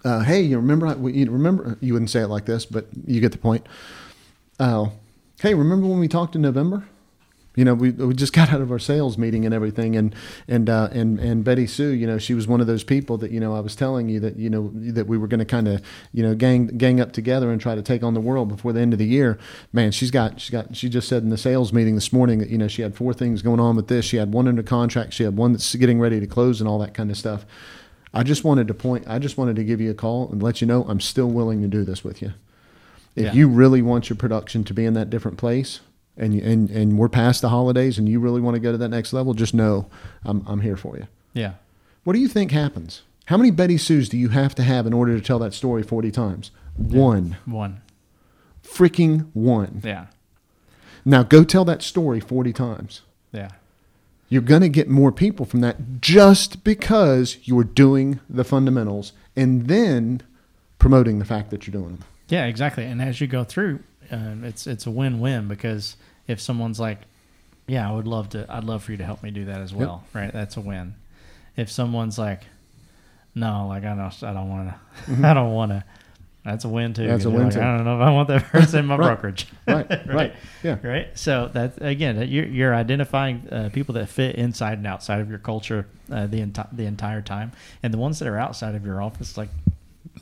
uh, 0.03 0.21
"Hey, 0.21 0.41
you 0.41 0.57
remember? 0.57 0.87
You 1.09 1.31
remember? 1.31 1.77
You 1.81 1.93
wouldn't 1.93 2.09
say 2.09 2.21
it 2.21 2.27
like 2.27 2.45
this, 2.45 2.65
but 2.65 2.87
you 3.05 3.21
get 3.21 3.31
the 3.31 3.37
point. 3.37 3.65
Uh, 4.59 4.89
hey, 5.41 5.53
remember 5.53 5.87
when 5.87 5.99
we 5.99 6.07
talked 6.07 6.35
in 6.35 6.41
November? 6.41 6.85
You 7.55 7.65
know, 7.65 7.73
we, 7.73 7.89
we 7.91 8.13
just 8.13 8.31
got 8.39 8.53
out 8.53 8.61
of 8.61 8.71
our 8.71 8.79
sales 8.79 9.17
meeting 9.17 9.43
and 9.45 9.53
everything, 9.53 9.95
and 9.95 10.15
and 10.47 10.69
uh, 10.69 10.89
and 10.91 11.19
and 11.19 11.43
Betty 11.43 11.67
Sue, 11.67 11.89
you 11.89 12.05
know, 12.07 12.17
she 12.17 12.33
was 12.33 12.47
one 12.47 12.61
of 12.61 12.67
those 12.67 12.83
people 12.83 13.17
that 13.17 13.31
you 13.31 13.39
know 13.39 13.55
I 13.55 13.59
was 13.59 13.75
telling 13.75 14.07
you 14.07 14.19
that 14.21 14.37
you 14.37 14.49
know 14.49 14.71
that 14.75 15.07
we 15.07 15.17
were 15.17 15.27
going 15.27 15.39
to 15.39 15.45
kind 15.45 15.67
of 15.67 15.81
you 16.13 16.23
know 16.23 16.35
gang 16.35 16.67
gang 16.77 17.01
up 17.01 17.11
together 17.11 17.51
and 17.51 17.59
try 17.59 17.75
to 17.75 17.81
take 17.81 18.03
on 18.03 18.13
the 18.13 18.21
world 18.21 18.47
before 18.49 18.71
the 18.71 18.79
end 18.79 18.93
of 18.93 18.99
the 18.99 19.05
year. 19.07 19.37
Man, 19.73 19.91
she's 19.91 20.11
got 20.11 20.39
she's 20.39 20.51
got 20.51 20.75
she 20.75 20.89
just 20.89 21.07
said 21.09 21.23
in 21.23 21.29
the 21.29 21.37
sales 21.37 21.73
meeting 21.73 21.95
this 21.95 22.13
morning 22.13 22.39
that 22.39 22.49
you 22.49 22.57
know 22.57 22.67
she 22.67 22.81
had 22.81 22.95
four 22.95 23.13
things 23.13 23.41
going 23.41 23.59
on 23.59 23.75
with 23.75 23.87
this. 23.87 24.05
She 24.05 24.17
had 24.17 24.31
one 24.31 24.47
under 24.47 24.63
contract, 24.63 25.13
she 25.13 25.23
had 25.23 25.35
one 25.35 25.51
that's 25.51 25.73
getting 25.75 25.99
ready 25.99 26.19
to 26.19 26.27
close, 26.27 26.61
and 26.61 26.67
all 26.69 26.79
that 26.79 26.93
kind 26.93 27.09
of 27.11 27.17
stuff. 27.17 27.45
I 28.13 28.23
just 28.23 28.43
wanted 28.43 28.67
to 28.69 28.73
point. 28.73 29.05
I 29.07 29.19
just 29.19 29.37
wanted 29.37 29.55
to 29.57 29.63
give 29.63 29.81
you 29.81 29.91
a 29.91 29.95
call 29.95 30.29
and 30.31 30.41
let 30.41 30.61
you 30.61 30.67
know 30.67 30.83
I'm 30.87 30.99
still 30.99 31.27
willing 31.29 31.61
to 31.61 31.67
do 31.67 31.83
this 31.83 32.03
with 32.03 32.21
you. 32.21 32.33
If 33.15 33.25
Yeah. 33.25 33.33
you 33.33 33.47
really 33.49 33.81
want 33.81 34.09
your 34.09 34.17
production 34.17 34.63
to 34.63 34.73
be 34.73 34.85
in 34.85 34.93
that 34.93 35.09
different 35.09 35.37
place, 35.37 35.81
and 36.17 36.33
you, 36.33 36.41
and 36.41 36.69
and 36.69 36.97
we're 36.97 37.09
past 37.09 37.41
the 37.41 37.49
holidays, 37.49 37.97
and 37.97 38.07
you 38.09 38.19
really 38.19 38.41
want 38.41 38.55
to 38.55 38.59
go 38.59 38.71
to 38.71 38.77
that 38.77 38.89
next 38.89 39.13
level, 39.13 39.33
just 39.33 39.53
know 39.53 39.89
I'm 40.23 40.43
I'm 40.47 40.61
here 40.61 40.77
for 40.77 40.97
you. 40.97 41.07
Yeah. 41.33 41.53
What 42.03 42.13
do 42.13 42.19
you 42.19 42.27
think 42.27 42.51
happens? 42.51 43.01
How 43.25 43.37
many 43.37 43.51
Betty 43.51 43.77
Sues 43.77 44.09
do 44.09 44.17
you 44.17 44.29
have 44.29 44.55
to 44.55 44.63
have 44.63 44.87
in 44.87 44.93
order 44.93 45.15
to 45.15 45.21
tell 45.21 45.37
that 45.39 45.53
story 45.53 45.83
40 45.83 46.09
times? 46.09 46.49
One. 46.75 47.37
One. 47.45 47.81
Freaking 48.63 49.27
one. 49.33 49.81
Yeah. 49.83 50.07
Now 51.05 51.21
go 51.23 51.43
tell 51.43 51.63
that 51.65 51.83
story 51.83 52.19
40 52.19 52.53
times. 52.53 53.01
Yeah. 53.31 53.49
You're 54.29 54.41
going 54.41 54.61
to 54.61 54.69
get 54.69 54.89
more 54.89 55.11
people 55.11 55.45
from 55.45 55.61
that 55.61 56.01
just 56.01 56.63
because 56.63 57.37
you're 57.43 57.63
doing 57.63 58.19
the 58.29 58.43
fundamentals 58.43 59.13
and 59.35 59.67
then 59.67 60.21
promoting 60.77 61.19
the 61.19 61.25
fact 61.25 61.49
that 61.51 61.65
you're 61.67 61.71
doing 61.71 61.97
them. 61.97 62.03
Yeah, 62.29 62.45
exactly. 62.45 62.85
And 62.85 63.01
as 63.01 63.19
you 63.19 63.27
go 63.27 63.43
through, 63.43 63.79
um, 64.11 64.43
it's 64.43 64.65
it's 64.67 64.85
a 64.85 64.91
win-win 64.91 65.47
because 65.47 65.97
if 66.27 66.39
someone's 66.39 66.79
like, 66.79 66.99
"Yeah, 67.67 67.89
I 67.89 67.93
would 67.93 68.07
love 68.07 68.29
to. 68.29 68.45
I'd 68.49 68.63
love 68.63 68.83
for 68.83 68.91
you 68.91 68.97
to 68.97 69.03
help 69.05 69.21
me 69.23 69.31
do 69.31 69.45
that 69.45 69.61
as 69.61 69.73
well." 69.73 70.03
Right? 70.13 70.31
That's 70.31 70.57
a 70.57 70.61
win. 70.61 70.95
If 71.57 71.69
someone's 71.71 72.17
like, 72.17 72.43
"No, 73.35 73.67
like 73.67 73.83
I 73.83 73.95
don't, 73.95 74.23
I 74.23 74.33
don't 74.33 74.49
want 74.49 74.69
to. 74.69 75.27
I 75.27 75.33
don't 75.33 75.53
want 75.53 75.71
to." 75.71 75.83
That's 76.45 76.63
a 76.63 76.69
win 76.69 76.93
too. 76.93 77.01
Mm-hmm. 77.01 77.11
That's 77.11 77.25
a 77.25 77.29
win, 77.29 77.43
like, 77.45 77.53
too. 77.53 77.59
I 77.61 77.75
don't 77.75 77.83
know 77.83 77.95
if 77.97 78.01
I 78.07 78.11
want 78.11 78.27
that 78.29 78.43
person 78.51 78.79
in 78.79 78.85
my 78.85 78.95
Right. 78.95 79.07
brokerage. 79.07 79.47
Right, 79.67 80.07
right. 80.07 80.35
Yeah. 80.63 80.77
Right. 80.81 81.07
So 81.19 81.49
that 81.53 81.73
again, 81.81 82.17
you're, 82.29 82.45
you're 82.45 82.73
identifying 82.73 83.47
uh, 83.51 83.69
people 83.73 83.93
that 83.95 84.07
fit 84.09 84.35
inside 84.35 84.77
and 84.77 84.87
outside 84.87 85.19
of 85.19 85.29
your 85.29 85.37
culture 85.39 85.85
uh, 86.11 86.25
the 86.27 86.39
enti- 86.39 86.67
the 86.75 86.85
entire 86.85 87.21
time, 87.21 87.51
and 87.83 87.93
the 87.93 87.97
ones 87.97 88.19
that 88.19 88.27
are 88.27 88.37
outside 88.37 88.73
of 88.75 88.85
your 88.85 89.01
office, 89.01 89.37
like, 89.37 89.49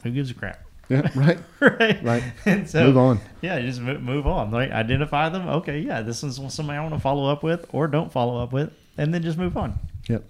who 0.04 0.10
gives 0.10 0.32
a 0.32 0.34
crap? 0.34 0.60
Yeah, 0.89 1.10
right. 1.15 1.38
right. 1.60 2.04
Right. 2.04 2.23
And 2.45 2.69
so 2.69 2.86
Move 2.86 2.97
on. 2.97 3.19
Yeah, 3.41 3.60
just 3.60 3.82
move, 3.82 4.02
move 4.02 4.26
on. 4.28 4.52
Like 4.52 4.71
identify 4.71 5.30
them. 5.30 5.47
Okay, 5.47 5.80
yeah, 5.80 6.02
this 6.02 6.23
is 6.23 6.39
somebody 6.54 6.78
I 6.78 6.82
want 6.82 6.93
to 6.93 7.00
follow 7.00 7.30
up 7.30 7.43
with, 7.43 7.65
or 7.73 7.88
don't 7.88 8.12
follow 8.12 8.41
up 8.41 8.54
with, 8.54 8.71
and 8.97 9.13
then 9.13 9.21
just 9.21 9.38
move 9.38 9.58
on. 9.58 9.78
Yep. 10.08 10.23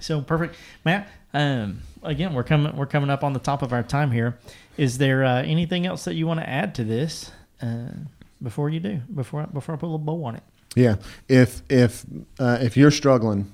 So 0.00 0.20
perfect, 0.20 0.56
Matt. 0.84 1.08
Um, 1.34 1.80
again, 2.02 2.34
we're 2.34 2.42
coming 2.44 2.76
we're 2.76 2.86
coming 2.86 3.10
up 3.10 3.24
on 3.24 3.32
the 3.32 3.38
top 3.38 3.62
of 3.62 3.72
our 3.72 3.82
time 3.82 4.10
here. 4.10 4.38
Is 4.76 4.98
there 4.98 5.24
uh, 5.24 5.42
anything 5.42 5.86
else 5.86 6.04
that 6.04 6.14
you 6.14 6.26
want 6.26 6.40
to 6.40 6.48
add 6.48 6.74
to 6.76 6.84
this 6.84 7.30
uh, 7.62 7.88
before 8.42 8.68
you 8.70 8.80
do 8.80 9.00
before 9.14 9.46
before 9.46 9.74
I 9.74 9.78
put 9.78 9.86
a 9.86 9.92
little 9.92 9.98
bow 9.98 10.24
on 10.24 10.36
it? 10.36 10.42
Yeah. 10.74 10.96
If 11.28 11.62
if 11.70 12.04
uh, 12.38 12.58
if 12.60 12.76
you're 12.76 12.90
struggling, 12.90 13.52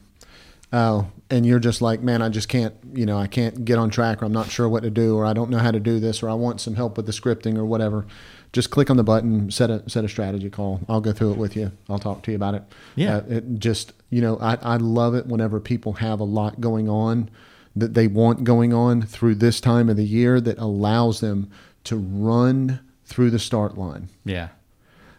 uh, 0.73 1.05
and 1.31 1.45
you're 1.47 1.59
just 1.59 1.81
like, 1.83 2.03
man, 2.03 2.21
I 2.23 2.29
just 2.29 2.49
can't, 2.49 2.75
you 2.93 3.07
know, 3.07 3.19
I 3.19 3.27
can't 3.27 3.65
get 3.65 3.79
on 3.79 3.91
track, 3.91 4.23
or 4.23 4.27
I'm 4.27 4.33
not 4.33 4.51
sure 4.51 4.69
what 4.69 4.83
to 4.83 4.91
do, 4.91 5.17
or 5.17 5.25
I 5.27 5.33
don't 5.33 5.51
know 5.51 5.59
how 5.59 5.71
to 5.71 5.81
do 5.81 5.99
this, 6.01 6.23
or 6.23 6.29
I 6.29 6.35
want 6.35 6.61
some 6.61 6.75
help 6.75 6.97
with 6.97 7.07
the 7.07 7.13
scripting 7.13 7.57
or 7.57 7.65
whatever. 7.65 8.07
Just 8.53 8.71
click 8.71 8.89
on 8.91 8.97
the 8.97 9.05
button, 9.05 9.51
set 9.51 9.71
a 9.71 9.89
set 9.91 10.05
a 10.05 10.09
strategy 10.09 10.49
call. 10.49 10.81
I'll 10.89 11.03
go 11.03 11.13
through 11.13 11.33
it 11.33 11.39
with 11.39 11.55
you. 11.57 11.73
I'll 11.89 11.99
talk 11.99 12.23
to 12.23 12.31
you 12.31 12.37
about 12.37 12.55
it. 12.55 12.63
Yeah. 12.97 13.17
Uh, 13.19 13.23
it 13.29 13.59
just, 13.59 13.93
you 14.11 14.23
know, 14.23 14.39
I 14.39 14.55
I 14.63 14.77
love 14.79 15.15
it 15.15 15.27
whenever 15.27 15.61
people 15.61 15.95
have 15.95 16.19
a 16.21 16.25
lot 16.25 16.61
going 16.61 16.89
on 16.89 17.29
that 17.77 17.93
they 17.95 18.07
want 18.09 18.45
going 18.45 18.73
on 18.73 19.03
through 19.03 19.35
this 19.37 19.61
time 19.61 19.89
of 19.91 19.97
the 19.99 20.05
year 20.05 20.41
that 20.41 20.59
allows 20.59 21.21
them 21.21 21.51
to 21.85 21.97
run 21.97 22.81
through 23.05 23.31
the 23.31 23.39
start 23.39 23.77
line. 23.77 24.09
Yeah, 24.25 24.49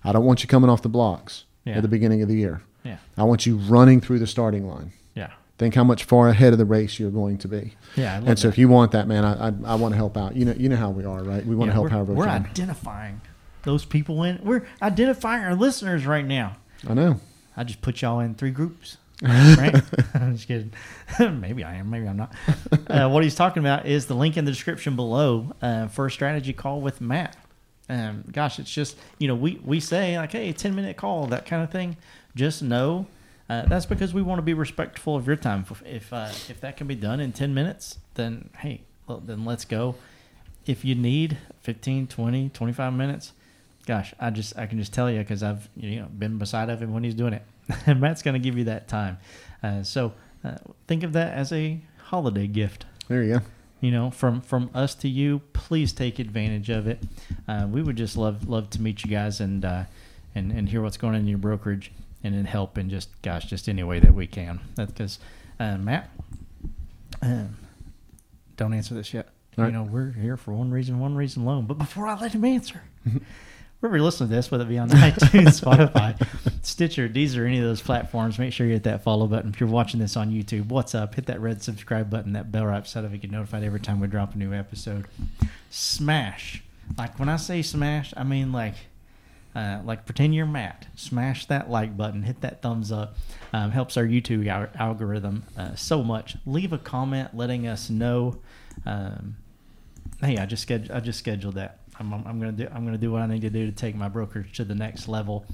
I 0.03 0.11
don't 0.11 0.25
want 0.25 0.41
you 0.43 0.47
coming 0.49 0.69
off 0.69 0.81
the 0.81 0.89
blocks 0.89 1.45
Yeah. 1.65 1.75
at 1.75 1.81
the 1.83 1.87
beginning 1.87 2.21
of 2.23 2.27
the 2.29 2.35
year. 2.35 2.61
yeah, 2.83 2.97
I 3.15 3.23
want 3.23 3.45
you 3.45 3.57
running 3.57 4.01
through 4.01 4.19
the 4.19 4.27
starting 4.27 4.67
line. 4.67 4.91
Think 5.59 5.75
how 5.75 5.83
much 5.83 6.05
far 6.05 6.29
ahead 6.29 6.53
of 6.53 6.57
the 6.57 6.65
race 6.65 6.97
you're 6.99 7.11
going 7.11 7.37
to 7.39 7.47
be. 7.47 7.73
yeah. 7.95 8.21
And 8.25 8.39
so 8.39 8.47
that. 8.47 8.53
if 8.53 8.57
you 8.57 8.67
want 8.69 8.93
that, 8.93 9.07
man, 9.07 9.23
I, 9.25 9.49
I, 9.49 9.53
I 9.65 9.75
want 9.75 9.91
to 9.91 9.97
help 9.97 10.17
out. 10.17 10.35
You 10.35 10.45
know, 10.45 10.53
you 10.57 10.69
know 10.69 10.77
how 10.77 10.89
we 10.89 11.03
are, 11.05 11.21
right? 11.21 11.45
We 11.45 11.53
want 11.55 11.67
Yeah, 11.67 11.71
to 11.71 11.73
help 11.73 11.83
we're, 11.83 11.89
however 11.89 12.13
we 12.13 12.17
we're 12.19 12.25
can. 12.25 12.45
identifying 12.45 13.21
those 13.63 13.83
people 13.85 14.23
in. 14.23 14.39
We're 14.43 14.65
identifying 14.81 15.43
our 15.43 15.53
listeners 15.55 16.05
right 16.07 16.25
now. 16.25 16.55
I 16.87 16.93
know. 16.95 17.19
I 17.57 17.65
just 17.65 17.81
put 17.81 18.01
y'all 18.01 18.21
in 18.21 18.33
three 18.35 18.51
groups. 18.51 18.97
right? 19.21 19.75
I'm 20.13 20.37
just 20.37 20.47
kidding. 20.47 20.71
maybe 21.19 21.65
I 21.65 21.75
am. 21.75 21.89
Maybe 21.89 22.07
I'm 22.07 22.15
not. 22.15 22.33
Uh, 22.87 23.09
what 23.09 23.21
he's 23.23 23.35
talking 23.35 23.59
about 23.61 23.85
is 23.85 24.05
the 24.05 24.13
link 24.15 24.37
in 24.37 24.45
the 24.45 24.51
description 24.51 24.95
below 24.95 25.51
uh, 25.61 25.87
for 25.89 26.05
a 26.05 26.11
strategy 26.11 26.53
call 26.53 26.79
with 26.79 27.01
Matt. 27.01 27.35
Um, 27.89 28.23
gosh, 28.31 28.59
it's 28.59 28.71
just 28.73 28.95
you 29.17 29.27
know 29.27 29.35
we 29.35 29.59
we 29.65 29.81
say 29.81 30.17
like 30.17 30.31
hey, 30.31 30.53
ten 30.53 30.73
minute 30.73 30.95
call 30.95 31.27
that 31.27 31.45
kind 31.45 31.61
of 31.63 31.69
thing. 31.69 31.97
Just 32.33 32.61
know 32.63 33.07
uh, 33.49 33.65
that's 33.65 33.85
because 33.85 34.13
we 34.13 34.21
want 34.21 34.37
to 34.37 34.43
be 34.43 34.53
respectful 34.53 35.15
of 35.15 35.25
your 35.25 35.35
time. 35.35 35.65
If 35.69 35.83
if, 35.85 36.13
uh, 36.13 36.29
if 36.49 36.61
that 36.61 36.77
can 36.77 36.87
be 36.87 36.95
done 36.95 37.19
in 37.19 37.31
ten 37.31 37.53
minutes, 37.53 37.97
then 38.13 38.49
hey, 38.59 38.81
well, 39.07 39.21
then 39.25 39.43
let's 39.43 39.65
go. 39.65 39.95
If 40.65 40.85
you 40.85 40.93
need 40.93 41.37
15, 41.61 42.05
20, 42.07 42.49
25 42.49 42.93
minutes, 42.93 43.31
gosh, 43.87 44.13
I 44.19 44.29
just 44.29 44.57
I 44.57 44.67
can 44.67 44.77
just 44.77 44.93
tell 44.93 45.09
you 45.09 45.19
because 45.19 45.41
I've 45.41 45.67
you 45.75 45.99
know 46.01 46.07
been 46.07 46.37
beside 46.37 46.69
of 46.69 46.81
him 46.81 46.93
when 46.93 47.03
he's 47.03 47.15
doing 47.15 47.33
it. 47.33 47.41
and 47.87 47.99
Matt's 48.01 48.21
going 48.21 48.33
to 48.33 48.39
give 48.39 48.57
you 48.57 48.65
that 48.65 48.87
time. 48.87 49.17
Uh, 49.63 49.81
so 49.81 50.13
uh, 50.43 50.55
think 50.87 51.03
of 51.03 51.13
that 51.13 51.33
as 51.33 51.51
a 51.51 51.79
holiday 52.05 52.45
gift. 52.45 52.85
There 53.07 53.23
you 53.23 53.39
go. 53.39 53.41
You 53.81 53.91
know, 53.91 54.11
from 54.11 54.41
from 54.41 54.69
us 54.75 54.93
to 54.95 55.09
you. 55.09 55.41
Please 55.53 55.91
take 55.91 56.19
advantage 56.19 56.69
of 56.69 56.85
it. 56.85 57.01
Uh, 57.47 57.67
we 57.69 57.81
would 57.81 57.95
just 57.95 58.15
love 58.15 58.47
love 58.47 58.69
to 58.71 58.81
meet 58.81 59.03
you 59.03 59.09
guys 59.09 59.39
and 59.39 59.65
uh, 59.65 59.85
and 60.35 60.51
and 60.51 60.69
hear 60.69 60.83
what's 60.83 60.97
going 60.97 61.15
on 61.15 61.21
in 61.21 61.27
your 61.27 61.39
brokerage 61.39 61.91
and 62.23 62.33
then 62.35 62.45
help 62.45 62.77
in 62.77 62.89
just 62.89 63.09
gosh 63.21 63.45
just 63.45 63.67
any 63.69 63.83
way 63.83 63.99
that 63.99 64.13
we 64.13 64.27
can. 64.27 64.59
That's 64.75 64.91
because 64.91 65.19
uh, 65.59 65.77
Matt. 65.77 66.09
Um, 67.21 67.57
don't 68.57 68.73
answer 68.73 68.93
this 68.93 69.13
yet. 69.13 69.27
All 69.27 69.31
You 69.57 69.63
right. 69.65 69.73
know, 69.73 69.83
we're 69.83 70.11
here 70.11 70.37
for 70.37 70.53
one 70.53 70.71
reason, 70.71 70.99
one 70.99 71.15
reason 71.15 71.43
alone. 71.43 71.65
But 71.65 71.77
before 71.77 72.07
I 72.07 72.19
let 72.19 72.33
him 72.33 72.45
answer, 72.45 72.81
wherever 73.79 73.97
you 73.97 74.03
listen 74.03 74.27
to 74.27 74.33
this, 74.33 74.51
whether 74.51 74.63
it 74.63 74.67
be 74.69 74.77
on 74.77 74.89
iTunes, 74.89 75.59
Spotify, 75.61 76.15
Stitcher, 76.63 77.09
Deezer, 77.09 77.45
any 77.47 77.57
of 77.57 77.63
those 77.63 77.81
platforms, 77.81 78.37
make 78.39 78.53
sure 78.53 78.67
you 78.67 78.73
hit 78.73 78.83
that 78.83 79.03
follow 79.03 79.27
button. 79.27 79.51
If 79.51 79.59
you're 79.59 79.69
watching 79.69 79.99
this 79.99 80.15
on 80.17 80.31
YouTube, 80.31 80.67
what's 80.67 80.93
up? 80.95 81.15
Hit 81.15 81.25
that 81.27 81.39
red 81.41 81.61
subscribe 81.63 82.09
button, 82.09 82.33
that 82.33 82.51
bell 82.51 82.65
right 82.65 82.83
beside 82.83 83.05
of 83.05 83.13
it, 83.13 83.19
get 83.21 83.31
notified 83.31 83.63
every 83.63 83.79
time 83.79 83.99
we 83.99 84.07
drop 84.07 84.35
a 84.35 84.37
new 84.37 84.53
episode. 84.53 85.05
Smash. 85.69 86.63
Like 86.97 87.19
when 87.19 87.29
I 87.29 87.35
say 87.37 87.61
smash, 87.61 88.13
I 88.17 88.23
mean 88.23 88.51
like 88.51 88.75
uh, 89.55 89.81
like 89.83 90.05
pretend 90.05 90.35
you're 90.35 90.45
Matt. 90.45 90.87
Smash 90.95 91.45
that 91.47 91.69
like 91.69 91.97
button, 91.97 92.23
hit 92.23 92.41
that 92.41 92.61
thumbs 92.61 92.91
up. 92.91 93.15
Um, 93.51 93.71
helps 93.71 93.97
our 93.97 94.05
YouTube 94.05 94.47
al- 94.47 94.69
algorithm 94.75 95.43
uh, 95.57 95.75
so 95.75 96.03
much. 96.03 96.35
Leave 96.45 96.71
a 96.73 96.77
comment 96.77 97.35
letting 97.35 97.67
us 97.67 97.89
know. 97.89 98.39
Um, 98.85 99.37
hey, 100.21 100.37
I 100.37 100.45
just 100.45 100.61
scheduled. 100.61 100.91
I 100.91 100.99
just 100.99 101.19
scheduled 101.19 101.55
that. 101.55 101.79
I'm, 101.99 102.13
I'm, 102.13 102.39
gonna 102.39 102.51
do. 102.53 102.67
I'm 102.73 102.85
gonna 102.85 102.97
do 102.97 103.11
what 103.11 103.21
I 103.21 103.27
need 103.27 103.41
to 103.41 103.49
do 103.49 103.65
to 103.65 103.71
take 103.73 103.95
my 103.95 104.07
brokerage 104.07 104.53
to 104.57 104.63
the 104.63 104.75
next 104.75 105.07
level, 105.07 105.45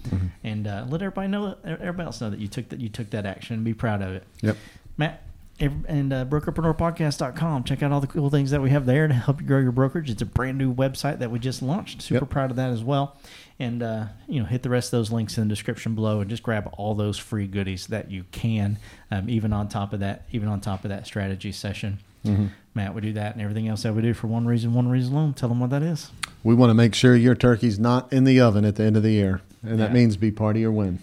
and 0.43 0.67
uh, 0.67 0.85
let 0.87 1.01
everybody 1.01 1.27
know. 1.27 1.57
Everybody 1.63 2.05
else 2.05 2.21
know 2.21 2.29
that 2.29 2.39
you 2.39 2.47
took 2.47 2.69
that. 2.69 2.79
You 2.79 2.89
took 2.89 3.09
that 3.11 3.25
action. 3.25 3.55
and 3.55 3.65
Be 3.65 3.73
proud 3.73 4.01
of 4.01 4.13
it. 4.13 4.23
Yep. 4.41 4.57
Matt 4.97 5.23
and 5.59 6.11
uh, 6.13 6.25
brokerpreneurpodcast.com. 6.25 7.63
Check 7.63 7.81
out 7.83 7.91
all 7.91 8.01
the 8.01 8.07
cool 8.07 8.29
things 8.29 8.51
that 8.51 8.61
we 8.61 8.69
have 8.71 8.85
there 8.85 9.07
to 9.07 9.13
help 9.13 9.41
you 9.41 9.47
grow 9.47 9.59
your 9.59 9.71
brokerage. 9.71 10.09
It's 10.09 10.21
a 10.21 10.25
brand 10.25 10.57
new 10.57 10.73
website 10.73 11.19
that 11.19 11.31
we 11.31 11.39
just 11.39 11.61
launched. 11.61 12.01
Super 12.01 12.25
Yep. 12.25 12.29
proud 12.29 12.49
of 12.51 12.57
that 12.57 12.69
as 12.71 12.83
well. 12.83 13.15
And 13.57 13.81
uh, 13.81 14.07
you 14.27 14.39
know, 14.41 14.45
hit 14.45 14.63
the 14.63 14.69
rest 14.69 14.87
of 14.93 14.97
those 14.99 15.11
links 15.11 15.37
in 15.37 15.47
the 15.47 15.49
description 15.49 15.95
below, 15.95 16.19
and 16.19 16.29
just 16.29 16.43
grab 16.43 16.69
all 16.77 16.93
those 16.93 17.17
free 17.17 17.47
goodies 17.47 17.87
that 17.87 18.11
you 18.11 18.25
can. 18.31 18.77
Um, 19.11 19.29
even 19.29 19.53
on 19.53 19.69
top 19.69 19.93
of 19.93 20.01
that, 20.01 20.23
even 20.31 20.49
on 20.49 20.59
top 20.59 20.83
of 20.83 20.89
that 20.89 21.05
strategy 21.07 21.51
session, 21.51 21.99
Mm-hmm. 22.25 22.47
Matt 22.73 22.95
would 22.95 23.03
do 23.03 23.13
that, 23.13 23.33
and 23.33 23.41
everything 23.43 23.67
else 23.67 23.83
that 23.83 23.93
we 23.93 24.01
do 24.01 24.15
for 24.15 24.25
one 24.25 24.47
reason, 24.47 24.73
one 24.73 24.89
reason 24.89 25.13
alone. 25.13 25.35
Tell 25.35 25.47
them 25.47 25.59
what 25.59 25.69
that 25.69 25.83
is. 25.83 26.09
We 26.43 26.55
want 26.55 26.71
to 26.71 26.73
make 26.73 26.95
sure 26.95 27.15
your 27.15 27.35
turkey's 27.35 27.77
not 27.77 28.11
in 28.11 28.23
the 28.23 28.39
oven 28.41 28.65
at 28.65 28.77
the 28.77 28.83
end 28.83 28.97
of 28.97 29.03
the 29.03 29.11
year, 29.11 29.41
and 29.61 29.79
that 29.79 29.93
means 29.93 30.17
be 30.17 30.31
part 30.31 30.55
of 30.55 30.61
your 30.63 30.71
win. 30.71 30.97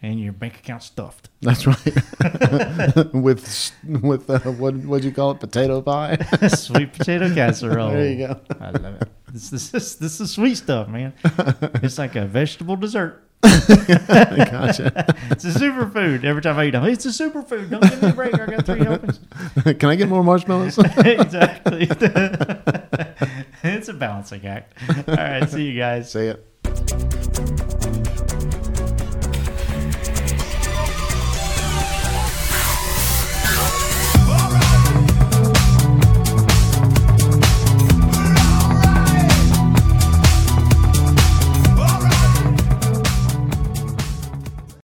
And 0.00 0.20
your 0.20 0.32
bank 0.32 0.58
account 0.58 0.84
stuffed. 0.84 1.28
That's 1.40 1.66
right. 1.66 1.84
with 3.12 3.72
with 3.84 4.30
uh, 4.30 4.38
what 4.52 4.74
what'd 4.76 5.04
you 5.04 5.12
call 5.12 5.32
it? 5.32 5.40
Potato 5.40 5.82
pie. 5.82 6.16
sweet 6.48 6.92
potato 6.92 7.32
casserole. 7.34 7.90
There 7.90 8.10
you 8.12 8.26
go. 8.26 8.40
I 8.60 8.70
love 8.70 9.02
it. 9.02 9.08
This, 9.32 9.50
this, 9.50 9.74
is 9.74 9.96
this 9.96 10.20
is 10.20 10.30
sweet 10.30 10.56
stuff, 10.56 10.88
man. 10.88 11.14
It's 11.82 11.98
like 11.98 12.16
a 12.16 12.26
vegetable 12.26 12.76
dessert. 12.76 13.24
gotcha. 13.42 15.14
It's 15.30 15.44
a 15.44 15.50
superfood. 15.50 16.24
Every 16.24 16.42
time 16.42 16.58
I 16.58 16.66
eat 16.66 16.70
them, 16.70 16.84
it's 16.84 17.04
a 17.04 17.08
superfood. 17.08 17.70
Don't 17.70 17.82
give 17.82 18.02
me 18.02 18.08
a 18.08 18.12
break. 18.12 18.34
I 18.34 18.46
got 18.46 18.66
three 18.66 18.84
helpings. 18.84 19.20
Can 19.64 19.90
I 19.90 19.96
get 19.96 20.08
more 20.08 20.24
marshmallows? 20.24 20.78
exactly. 20.78 21.88
it's 23.62 23.88
a 23.88 23.94
balancing 23.94 24.46
act. 24.46 24.74
All 25.08 25.14
right. 25.14 25.48
See 25.48 25.70
you 25.70 25.78
guys. 25.78 26.10
Say 26.10 26.28
it. 26.28 27.57